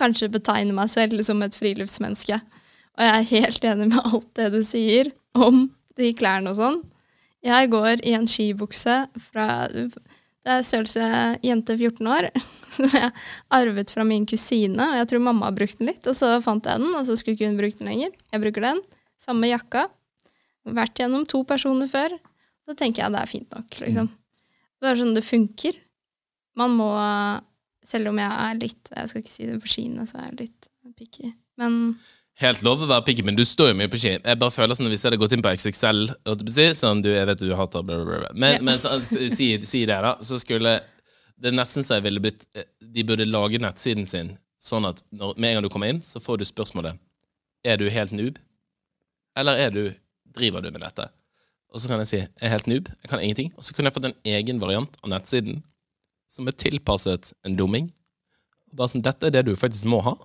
kanskje 0.00 0.30
betegne 0.32 0.74
meg 0.76 0.88
selv 0.88 1.20
som 1.26 1.42
et 1.44 1.56
friluftsmenneske. 1.58 2.38
Og 2.96 3.04
jeg 3.04 3.16
er 3.16 3.28
helt 3.34 3.66
enig 3.72 3.90
med 3.90 4.00
alt 4.00 4.30
det 4.38 4.48
du 4.54 4.62
sier 4.64 5.10
om 5.36 5.66
de 6.00 6.12
klærne 6.16 6.52
og 6.52 6.58
sånn. 6.58 6.80
Jeg 7.44 7.70
går 7.72 8.02
i 8.04 8.14
en 8.16 8.28
skibukse 8.28 8.96
fra 9.30 9.46
Det 9.70 10.52
er 10.52 10.64
størrelse 10.64 11.04
jente 11.44 11.76
14 11.76 12.10
år. 12.12 12.28
Som 12.76 12.92
jeg 12.94 13.10
arvet 13.52 13.90
fra 13.92 14.04
min 14.06 14.24
kusine, 14.30 14.84
og 14.84 15.00
jeg 15.00 15.08
tror 15.10 15.22
mamma 15.24 15.48
har 15.48 15.56
brukt 15.56 15.80
den 15.80 15.88
litt. 15.90 16.04
Og 16.06 16.14
så 16.16 16.36
fant 16.44 16.68
jeg 16.68 16.80
den, 16.80 16.92
og 16.94 17.08
så 17.08 17.16
skulle 17.18 17.34
ikke 17.34 17.48
hun 17.50 17.58
bruke 17.58 17.80
den 17.80 17.90
lenger. 17.90 18.12
Jeg 18.30 18.42
bruker 18.44 18.66
den. 18.68 18.78
Samme 19.20 19.50
jakka. 19.50 19.88
Vært 20.70 21.00
gjennom 21.00 21.24
to 21.28 21.42
personer 21.48 21.90
før. 21.90 22.14
Så 22.70 22.76
tenker 22.78 23.02
jeg 23.02 23.12
det 23.16 23.20
er 23.24 23.30
fint 23.30 23.50
nok, 23.56 23.78
liksom. 23.82 24.08
Det 24.80 24.88
er 24.88 24.98
sånn 25.00 25.16
det 25.16 25.26
funker. 25.26 25.74
Man 26.58 26.76
må 26.78 26.86
Selv 27.90 28.10
om 28.10 28.18
jeg 28.20 28.30
er 28.30 28.58
litt 28.60 28.90
Jeg 28.92 29.08
skal 29.10 29.22
ikke 29.22 29.32
si 29.32 29.46
det 29.48 29.58
på 29.62 29.70
skiene, 29.72 30.04
så 30.06 30.20
er 30.20 30.26
jeg 30.30 30.38
litt 30.44 30.68
picky. 30.98 31.30
Men 31.58 31.96
Helt 32.40 32.62
lov 32.64 32.80
å 32.84 32.88
være 32.88 33.04
picky, 33.04 33.24
men 33.26 33.36
du 33.36 33.42
står 33.44 33.72
jo 33.72 33.76
mye 33.76 33.90
på 33.92 33.98
ski. 34.00 34.14
Jeg 34.16 34.38
bare 34.40 34.54
føler 34.54 34.76
sånn 34.78 34.88
Hvis 34.88 35.02
jeg 35.02 35.10
hadde 35.10 35.20
gått 35.20 35.34
inn 35.36 35.42
på 35.44 35.52
XXL 35.52 36.02
sånn, 36.78 37.02
du, 37.04 37.10
Jeg 37.12 37.26
vet 37.28 37.42
du 37.42 37.50
hater 37.56 37.82
bla, 37.84 37.98
bla, 38.04 38.20
bla. 38.24 38.30
Men, 38.34 38.54
Ja. 38.56 38.62
men 38.68 38.78
så, 38.80 38.94
si, 39.02 39.50
si 39.68 39.82
det, 39.88 39.98
da. 40.06 40.14
Så 40.24 40.38
skulle 40.40 40.78
Det 41.40 41.50
er 41.50 41.56
nesten 41.56 41.84
så 41.84 41.98
jeg 41.98 42.06
ville 42.08 42.22
blitt 42.22 42.46
De 42.80 43.04
burde 43.04 43.26
lage 43.28 43.60
nettsiden 43.60 44.06
sin 44.08 44.36
sånn 44.60 44.84
at 44.84 45.02
når, 45.10 45.38
med 45.40 45.48
en 45.50 45.54
gang 45.56 45.64
du 45.64 45.72
kommer 45.72 45.88
inn, 45.88 46.02
så 46.04 46.20
får 46.20 46.38
du 46.40 46.44
spørsmålet 46.44 46.98
Er 47.64 47.80
du 47.80 47.88
helt 47.88 48.12
noob? 48.12 48.36
Eller 49.36 49.56
er 49.66 49.70
du 49.72 49.82
Driver 50.36 50.62
du 50.62 50.70
med 50.70 50.84
dette? 50.84 51.08
Og 51.70 51.82
så 51.82 51.90
kan 51.90 52.02
jeg 52.02 52.10
si 52.10 52.18
jeg 52.18 52.30
er 52.42 52.54
helt 52.54 52.70
noob, 52.70 52.90
jeg 52.90 53.10
kan 53.10 53.22
ingenting. 53.22 53.52
Og 53.56 53.66
så 53.66 53.74
kunne 53.74 53.90
jeg 53.90 53.96
fått 53.98 54.10
en 54.10 54.18
egen 54.36 54.62
variant 54.62 54.96
av 55.04 55.12
nettsiden 55.12 55.62
som 56.30 56.48
er 56.50 56.58
tilpasset 56.58 57.32
en 57.46 57.56
dumming. 57.58 57.90
Bare 58.74 58.92
sånn, 58.92 59.04
Dette 59.06 59.26
er 59.28 59.34
det 59.34 59.46
du 59.48 59.56
faktisk 59.58 59.88
må 59.90 60.02
ha. 60.06 60.16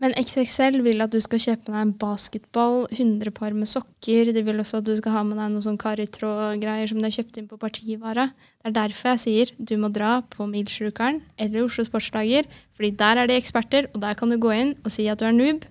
Men 0.00 0.14
XXL 0.16 0.78
vil 0.80 1.04
at 1.04 1.12
du 1.12 1.18
skal 1.20 1.42
kjøpe 1.42 1.68
deg 1.68 1.76
en 1.76 1.92
basketball, 2.00 2.86
100 2.88 3.34
par 3.36 3.52
med 3.52 3.68
sokker. 3.68 4.30
De 4.32 4.42
vil 4.46 4.62
også 4.62 4.78
at 4.80 4.86
du 4.88 4.94
skal 4.96 5.12
ha 5.12 5.24
med 5.28 5.36
deg 5.36 5.50
noe 5.52 5.64
sånn 5.66 5.76
karitråd-greier 5.80 6.88
som 6.88 7.02
de 7.02 7.04
har 7.04 7.16
kjøpt 7.18 7.36
inn 7.36 7.50
på 7.50 7.58
partivare. 7.60 8.30
Det 8.62 8.70
er 8.70 8.76
derfor 8.78 9.12
jeg 9.12 9.22
sier 9.26 9.52
du 9.58 9.74
må 9.82 9.90
dra 9.92 10.14
på 10.32 10.48
Milsjukeren 10.48 11.20
eller 11.36 11.66
Oslo 11.66 11.84
Sportslager, 11.84 12.48
fordi 12.78 12.94
der 13.02 13.20
er 13.20 13.28
de 13.28 13.36
eksperter, 13.36 13.90
og 13.92 14.00
der 14.00 14.16
kan 14.16 14.32
du 14.32 14.38
gå 14.40 14.54
inn 14.56 14.72
og 14.80 14.94
si 14.94 15.04
at 15.12 15.20
du 15.20 15.28
er 15.28 15.36
noob, 15.36 15.68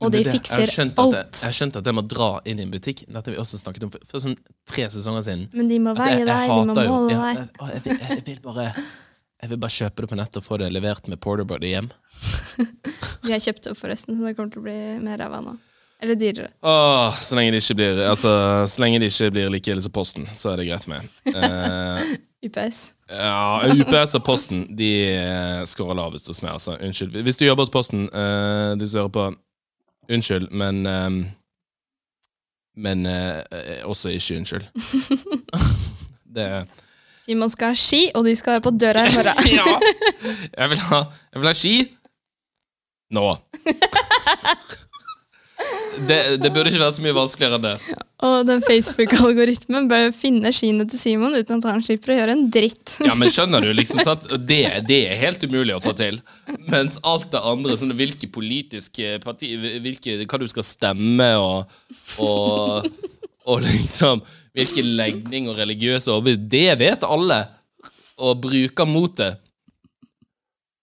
og 0.00 0.12
de 0.12 0.20
er. 0.20 0.28
Jeg 0.28 0.40
fikser 0.40 0.66
at 0.66 1.00
alt. 1.00 1.16
Jeg, 1.16 1.30
jeg 1.40 1.48
har 1.48 1.56
skjønt 1.58 1.78
at 1.80 1.88
jeg 1.88 1.96
må 1.96 2.04
dra 2.04 2.28
inn 2.44 2.60
i 2.60 2.66
en 2.66 2.72
butikk. 2.74 3.04
Dette 3.06 3.30
har 3.30 3.36
vi 3.36 3.40
også 3.42 3.60
snakket 3.62 3.86
om 3.88 3.92
for, 3.94 4.06
for 4.10 4.24
sånn 4.24 4.36
tre 4.68 4.88
sesonger 4.92 5.24
siden. 5.26 5.46
Men 5.56 5.70
de 5.72 5.80
må 5.82 5.94
At 5.96 6.02
veie 6.02 6.18
jeg, 6.18 6.24
jeg 6.24 6.30
deg, 6.32 6.52
de 6.52 6.58
må 6.58 6.76
måle 6.76 7.14
deg. 7.14 7.20
jeg, 7.20 7.46
jeg, 7.46 7.76
jeg, 7.76 7.84
vil, 7.86 8.02
jeg, 8.08 8.24
vil 8.26 8.42
bare, 8.44 8.66
jeg 9.42 9.52
vil 9.52 9.62
bare 9.62 9.76
kjøpe 9.76 10.04
det 10.04 10.10
på 10.12 10.20
nettet 10.20 10.42
og 10.42 10.46
få 10.48 10.60
det 10.62 10.68
levert 10.74 11.08
med 11.12 11.22
porterbody 11.22 11.72
hjem. 11.72 11.88
De 13.26 13.32
har 13.32 13.40
kjøpt 13.42 13.72
opp, 13.72 13.78
forresten, 13.80 14.16
så 14.16 14.28
det 14.28 14.36
kommer 14.36 14.52
til 14.52 14.62
å 14.62 14.66
bli 14.68 14.76
mer 15.02 15.18
ræva 15.20 15.40
nå. 15.44 15.56
Eller 16.00 16.14
dyrere. 16.14 16.50
Åh, 16.60 17.16
så 17.20 17.36
lenge 17.38 17.54
det 17.54 17.62
ikke 17.64 17.78
blir 17.78 18.02
Altså, 18.04 18.30
så 18.68 18.82
lenge 18.82 19.00
det 19.00 19.08
ikke 19.08 19.30
blir 19.32 19.48
like 19.52 19.72
ille 19.72 19.84
som 19.84 19.94
Posten, 19.94 20.26
så 20.36 20.52
er 20.52 20.60
det 20.60 20.66
greit 20.68 20.84
med. 20.90 21.08
Uh, 21.32 22.12
UPS. 22.46 22.80
ja, 23.08 23.64
UPS 23.72 24.12
og 24.18 24.22
Posten 24.26 24.66
De 24.76 24.90
eh, 25.08 25.62
scorer 25.66 25.96
lavest 25.96 26.28
hos 26.28 26.42
meg, 26.44 26.52
altså. 26.52 26.76
Unnskyld. 26.84 27.16
Hvis 27.24 27.40
du 27.40 27.46
jobber 27.46 27.64
hos 27.64 27.72
Posten, 27.72 28.06
uh, 28.12 28.76
du 28.76 28.84
som 28.84 29.06
hører 29.06 29.14
på 29.16 29.26
Unnskyld, 30.08 30.50
men 30.50 30.86
um, 30.86 31.24
Men 32.76 33.06
eh, 33.06 33.40
også 33.88 34.08
ikke 34.12 34.36
unnskyld. 34.36 34.64
det 36.36 36.66
Simon 37.26 37.50
skal 37.50 37.72
ha 37.72 37.74
ski, 37.74 38.10
og 38.14 38.26
de 38.26 38.36
skal 38.36 38.58
være 38.58 38.62
på 38.62 38.70
døra 38.70 39.06
i 39.08 39.14
morgen. 39.14 39.40
ja! 39.58 40.42
Jeg 40.58 40.70
vil 40.70 40.82
ha, 40.90 41.00
jeg 41.32 41.40
vil 41.40 41.48
ha 41.48 41.54
ski 41.56 41.72
nå. 43.16 43.24
Det, 46.08 46.18
det 46.42 46.50
burde 46.52 46.70
ikke 46.70 46.82
være 46.82 46.94
så 46.96 47.04
mye 47.04 47.16
vanskeligere 47.16 47.58
enn 47.58 47.64
det. 47.64 48.02
Og 48.26 48.46
den 48.48 48.62
Facebook-algoritmen 48.64 49.88
bør 49.90 50.06
finne 50.16 50.52
skiene 50.54 50.86
til 50.88 51.00
Simon 51.00 51.36
uten 51.36 51.58
at 51.58 51.68
han 51.68 51.82
slipper 51.84 52.14
å 52.14 52.16
gjøre 52.18 52.36
en 52.36 52.46
dritt. 52.52 52.94
Ja, 53.04 53.16
men 53.18 53.32
skjønner 53.32 53.64
du, 53.64 53.70
liksom? 53.76 54.00
Det, 54.48 54.62
det 54.88 55.00
er 55.10 55.20
helt 55.20 55.44
umulig 55.44 55.76
å 55.76 55.82
få 55.84 55.92
til. 55.98 56.22
Mens 56.72 56.96
alt 57.04 57.28
det 57.34 57.42
andre, 57.44 57.76
sånn 57.76 57.92
hvilke 57.96 58.30
politiske 58.32 59.18
parti, 59.24 59.52
hvilke, 59.84 60.16
hva 60.24 60.40
du 60.40 60.46
skal 60.52 60.66
stemme, 60.66 61.28
og, 61.40 61.76
og, 62.24 62.88
og 63.44 63.64
liksom 63.66 64.24
hvilke 64.56 64.84
legning 64.84 65.50
og 65.52 65.60
religiøse 65.60 66.08
overbevisning 66.12 66.48
det 66.52 66.78
vet 66.80 67.04
alle, 67.04 67.42
og 68.16 68.40
bruker 68.46 68.88
mot 68.88 69.12
det. 69.18 69.34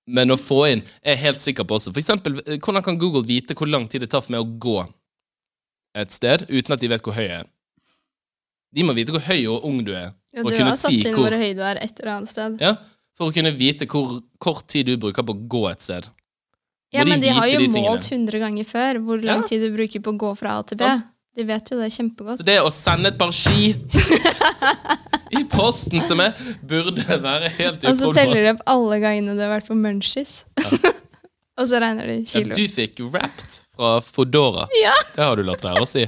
Men 0.07 0.33
å 0.33 0.37
få 0.39 0.65
inn 0.67 0.81
Jeg 0.83 1.13
er 1.15 1.21
helt 1.21 1.39
sikker 1.43 1.63
på 1.63 1.77
også. 1.77 1.93
For 1.93 2.01
eksempel, 2.01 2.41
hvordan 2.59 2.83
kan 2.83 2.97
Google 2.99 3.23
vite 3.23 3.55
hvor 3.55 3.69
lang 3.69 3.87
tid 3.87 4.03
det 4.03 4.09
tar 4.11 4.21
for 4.25 4.33
meg 4.35 4.43
å 4.43 4.59
gå 4.59 4.77
et 5.95 6.11
sted 6.11 6.47
uten 6.49 6.73
at 6.73 6.81
de 6.81 6.89
vet 6.89 7.03
hvor 7.05 7.15
høy 7.15 7.23
jeg 7.27 7.43
er? 7.43 7.47
De 8.73 8.83
må 8.83 8.95
vite 8.97 9.13
hvor 9.13 9.21
høy 9.21 9.45
og 9.53 9.65
ung 9.69 9.83
du 9.85 9.93
er. 9.93 10.11
Ja, 10.33 10.41
du 10.41 10.49
har 10.57 10.71
satt 10.73 10.89
si 10.91 11.03
inn 11.05 11.13
hvor 11.15 11.31
høy 11.37 11.53
du 11.53 11.61
er 11.61 11.77
et 11.77 11.99
eller 12.01 12.15
annet 12.17 12.31
sted. 12.31 12.57
Ja, 12.61 12.75
For 13.13 13.29
å 13.29 13.35
kunne 13.35 13.51
vite 13.53 13.85
hvor 13.85 14.17
kort 14.41 14.65
tid 14.73 14.87
du 14.89 14.97
bruker 14.97 15.23
på 15.23 15.35
å 15.35 15.47
gå 15.47 15.67
et 15.69 15.85
sted. 15.85 16.07
Ja, 16.93 17.03
de 17.05 17.09
men 17.09 17.21
de 17.21 17.29
har 17.33 17.47
jo 17.49 17.59
de 17.61 17.69
målt 17.73 18.05
100 18.09 18.41
ganger 18.41 18.65
før 18.69 18.99
hvor 19.05 19.21
lang 19.21 19.41
Ja. 19.41 19.47
tid 19.47 19.61
du 19.61 19.69
bruker 19.73 20.01
på 20.01 20.13
å 20.13 20.17
gå 20.17 20.31
fra 20.37 20.57
A 20.59 20.63
til 20.63 20.77
B. 20.77 20.83
Sant. 20.85 21.12
De 21.33 21.43
vet 21.49 21.69
jo 21.71 21.77
det 21.79 21.87
kjempegodt. 21.95 22.37
Så 22.41 22.45
det 22.45 22.59
å 22.61 22.69
sende 22.73 23.09
et 23.09 23.17
par 23.17 23.31
ski 23.33 23.71
i 25.39 25.41
posten 25.49 26.03
til 26.05 26.17
meg 26.19 26.37
burde 26.69 27.17
være 27.23 27.49
helt 27.55 27.87
Og 27.89 27.95
så 27.97 28.11
teller 28.13 28.43
de 28.45 28.51
opp 28.53 28.61
alle 28.69 28.99
gangene 29.01 29.33
du 29.33 29.41
har 29.41 29.49
vært 29.55 29.65
på 29.71 29.77
Munchies. 29.77 30.43
og 31.57 31.65
så 31.71 31.81
regner 31.81 32.11
de 32.11 32.19
Ja, 32.19 32.27
kilo. 32.35 32.53
du 32.53 32.67
fikk 32.75 33.01
Wrapped 33.07 33.57
fra 33.73 33.95
Fodora. 34.05 34.67
Ja, 34.77 34.93
Det 35.15 35.25
har 35.25 35.41
du 35.41 35.43
latt 35.47 35.65
være 35.65 35.81
å 35.81 35.89
si. 35.89 36.05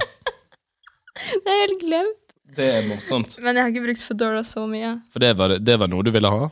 det 1.42 1.50
er 1.56 1.60
helt 1.64 1.82
glemt. 1.82 2.22
Det 2.56 2.70
er 2.78 2.86
morsomt. 2.86 3.34
Men 3.42 3.58
jeg 3.58 3.66
har 3.66 3.74
ikke 3.74 3.84
brukt 3.88 4.06
Foodora 4.06 4.44
så 4.46 4.62
mye. 4.70 4.94
For 5.10 5.26
det 5.26 5.34
var, 5.36 5.56
det 5.58 5.80
var 5.82 5.90
noe 5.90 6.06
du 6.06 6.12
ville 6.14 6.30
ha? 6.30 6.46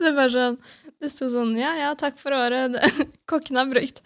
Det 0.00 0.10
var 0.14 0.28
sånn 0.30 0.56
Det 1.00 1.08
sto 1.10 1.26
sånn 1.32 1.54
Ja, 1.58 1.72
ja, 1.80 1.90
takk 1.98 2.18
for 2.20 2.34
året. 2.36 2.76
Kokken 3.30 3.58
har 3.58 3.66
brukt 3.70 4.02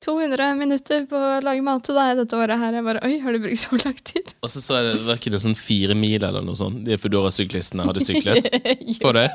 200 0.00 0.54
minutter 0.56 1.02
på 1.08 1.18
å 1.18 1.40
lage 1.44 1.60
mat 1.64 1.82
til 1.84 1.98
deg 1.98 2.16
dette 2.22 2.38
året 2.40 2.56
her. 2.60 2.76
Jeg 2.78 2.86
bare 2.86 3.02
Oi, 3.04 3.18
har 3.20 3.36
du 3.36 3.42
brukt 3.42 3.60
så 3.60 3.76
lang 3.82 3.98
tid? 4.00 4.32
Og 4.40 4.48
så 4.52 4.62
så 4.64 4.78
jeg 4.78 4.94
det 4.94 5.02
virket 5.04 5.34
det 5.36 5.42
sånn 5.42 5.56
fire 5.58 5.96
mil 5.98 6.24
eller 6.24 6.44
noe 6.46 6.56
sånt. 6.56 6.80
De 6.86 6.96
Foodora-syklistene 7.00 7.84
hadde 7.84 8.04
syklet. 8.06 8.48
For 9.02 9.18
det. 9.18 9.26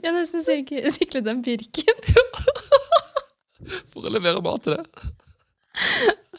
De 0.00 0.10
har 0.10 0.16
nesten 0.16 0.42
syklet, 0.42 0.90
syklet 0.96 1.28
den 1.28 1.44
Birken. 1.46 2.02
For 3.92 4.08
å 4.08 4.14
levere 4.18 4.42
mat 4.42 4.66
til 4.66 4.74
det. 4.74 5.14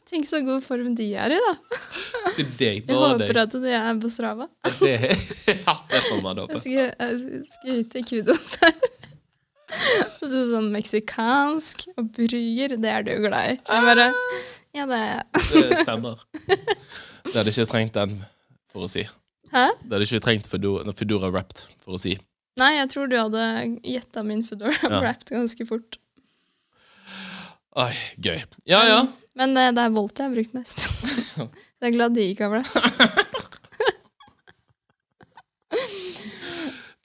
Tenk 0.10 0.26
så 0.26 0.40
god 0.42 0.64
form 0.66 0.96
de 0.98 1.06
er 1.22 1.36
i, 1.36 1.40
da. 1.40 1.52
Til 2.36 2.48
deg. 2.58 2.88
Jeg 2.90 2.98
håper 2.98 3.30
deg. 3.30 3.42
at 3.46 3.58
de 3.62 3.74
er 3.78 3.90
på 4.02 4.10
Strava. 4.12 4.48
Det, 4.82 4.96
ja, 5.68 5.76
det 5.92 6.02
får 6.08 6.24
man 6.26 6.40
Jeg 6.42 6.48
håpe. 6.50 6.64
jeg 6.66 7.44
skulle 7.54 7.76
hit 7.78 7.92
til 7.94 8.08
kudos 8.10 8.56
der. 8.58 8.98
Og 9.70 10.26
så 10.32 10.42
sånn 10.50 10.72
meksikansk 10.74 11.84
og 11.96 12.08
burger, 12.16 12.74
det 12.82 12.90
er 12.94 13.04
du 13.06 13.12
glad 13.28 13.54
i. 13.54 13.58
Jeg 13.60 13.86
bare 13.86 14.08
Ja, 14.76 14.86
det 14.90 15.02
Det 15.54 15.78
stemmer. 15.84 16.18
Det 16.48 17.36
hadde 17.36 17.52
ikke 17.54 17.68
trengt 17.70 17.94
den, 17.98 18.16
for 18.72 18.86
å 18.88 18.90
si. 18.90 19.04
Hæ? 19.54 19.68
Det 19.84 19.94
hadde 19.96 20.08
ikke 20.08 20.24
trengt 20.26 20.50
Foodora, 20.50 20.94
Foodora 20.98 21.30
Wrapped, 21.34 21.64
for 21.84 21.98
å 21.98 22.02
si. 22.02 22.16
Nei, 22.60 22.74
jeg 22.80 22.90
tror 22.92 23.08
du 23.10 23.16
hadde 23.18 23.44
gjetta 23.86 24.24
min 24.26 24.42
Foodora 24.44 24.74
Ja. 24.84 25.00
wrapped 25.04 25.30
ganske 25.32 25.66
fort. 25.70 25.98
Oi, 27.80 27.94
gøy. 28.20 28.42
Ja, 28.68 28.82
ja. 28.90 29.00
Men 29.38 29.54
det, 29.56 29.68
det 29.78 29.84
er 29.86 29.94
Volt 29.96 30.18
jeg 30.20 30.28
har 30.28 30.34
brukt 30.36 30.54
mest. 30.58 30.82
Så 30.90 31.46
jeg 31.46 31.92
er 31.94 31.96
glad 31.96 32.18
de 32.18 32.26
ikke 32.34 32.50
har 32.50 32.58
wrapped. 32.58 32.82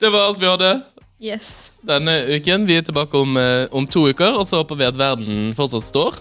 Det 0.00 0.10
var 0.10 0.26
alt 0.28 0.40
vi 0.40 0.46
hadde 0.50 0.70
Yes. 1.24 1.72
denne 1.88 2.18
uken. 2.36 2.66
Vi 2.68 2.76
er 2.76 2.82
tilbake 2.84 3.16
om, 3.16 3.36
eh, 3.40 3.64
om 3.72 3.86
to 3.88 4.02
uker, 4.10 4.34
og 4.36 4.44
så 4.46 4.56
håper 4.60 4.76
vi 4.76 4.84
at 4.90 4.96
verden 5.00 5.54
fortsatt 5.56 5.82
står. 5.86 6.12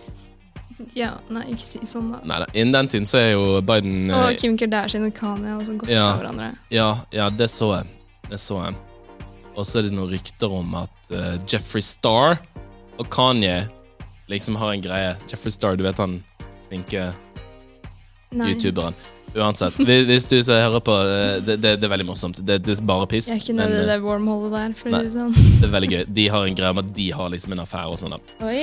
Ja, 0.96 1.12
nei, 1.30 1.44
ikke 1.54 1.64
si 1.66 1.80
sånn, 1.88 2.12
da. 2.12 2.20
Nei 2.28 2.40
da, 2.44 2.48
innen 2.54 2.74
den 2.76 2.88
tiden 2.92 3.06
så 3.10 3.18
er 3.20 3.32
jo 3.34 3.62
Biden 3.62 4.10
eh, 4.12 4.18
Og 4.30 4.38
Kim 4.42 4.58
Kardashian 4.60 5.06
og 5.08 5.14
Kanye 5.16 5.48
har 5.52 5.60
også 5.62 5.76
gått 5.80 5.90
Ja. 5.94 6.08
hverandre. 6.18 6.48
Ja, 6.74 6.90
ja, 7.12 7.30
det 7.30 7.50
så 7.52 7.68
jeg. 7.78 7.86
Det 8.30 8.40
så 8.40 8.64
jeg. 8.66 8.76
Og 9.56 9.66
så 9.70 9.78
er 9.80 9.84
det 9.88 9.94
noen 9.94 10.10
rykter 10.10 10.50
om 10.52 10.74
at 10.80 10.90
uh, 11.14 11.38
Jeffrey 11.46 11.82
Star 11.86 12.40
og 12.98 13.06
Kanye 13.14 13.68
liksom 14.32 14.56
har 14.58 14.72
en 14.74 14.82
greie. 14.82 15.14
Jeffrey 15.30 15.52
Star, 15.54 15.76
du 15.78 15.84
vet 15.86 15.98
han 16.02 16.24
sminke-youtuberen. 16.58 18.94
Uansett. 19.34 19.78
Hvis, 19.82 20.26
du 20.30 20.36
ser, 20.46 20.60
hører 20.68 20.82
på 20.86 20.94
eh, 20.94 21.38
det, 21.42 21.56
det, 21.62 21.72
det 21.82 21.88
er 21.88 21.92
veldig 21.94 22.06
morsomt. 22.06 22.38
Det, 22.46 22.60
det 22.66 22.76
er 22.76 22.84
bare 22.86 23.08
piss. 23.10 23.28
jeg 23.32 23.40
er 23.40 23.42
ikke 23.42 23.56
nede 23.58 23.80
i 23.80 23.82
eh, 23.82 23.88
det 23.90 23.96
wormholet 24.04 24.54
der, 24.54 24.76
for 24.78 24.94
Nei. 24.94 25.02
det 25.06 25.14
sånn. 25.16 25.34
det 25.34 25.68
er 25.68 25.74
veldig 25.74 25.90
gøy. 25.94 26.04
De 26.20 26.28
har 26.36 26.50
en 26.50 26.60
greie 26.60 26.76
om 26.76 26.82
at 26.84 26.92
de 27.00 27.08
har 27.18 27.32
liksom 27.34 27.56
en 27.56 27.64
affære 27.66 27.96
og 27.96 28.02
sånn. 28.02 28.14
Oi! 28.46 28.60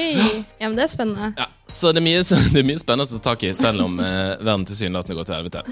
Ja, 0.60 0.68
men 0.68 0.78
det 0.78 0.86
er 0.86 0.92
spennende. 0.92 1.32
Ja, 1.40 1.48
så 1.66 1.90
det 1.94 2.02
er 2.02 2.06
mye, 2.06 2.22
det 2.54 2.62
er 2.62 2.68
mye 2.70 2.82
spennende 2.82 3.08
å 3.08 3.18
ta 3.18 3.32
tak 3.32 3.46
i, 3.48 3.52
selv 3.58 3.86
om 3.88 3.98
eh, 4.04 4.36
verden 4.38 4.68
tilsynelatende 4.70 5.18
går 5.18 5.30
til 5.30 5.38
helvete. 5.40 5.64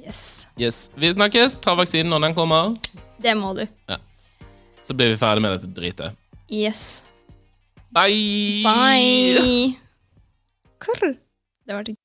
Yes. 0.00 0.22
Yes, 0.60 0.78
Vi 0.94 1.10
snakkes. 1.16 1.58
Ta 1.64 1.74
vaksinen 1.78 2.12
når 2.14 2.28
den 2.28 2.38
kommer. 2.38 2.74
Det 3.20 3.34
må 3.38 3.52
du. 3.58 3.66
Så 4.80 4.94
blir 4.96 5.12
vi 5.12 5.18
ferdig 5.20 5.42
med 5.44 5.58
dette 5.58 5.70
dritet. 5.74 6.18
Yes. 6.50 7.02
Bye! 7.90 8.62
Bye! 8.62 9.74
Kurr. 10.78 11.18
Det 11.66 11.74
var 11.74 11.84
til 11.86 11.99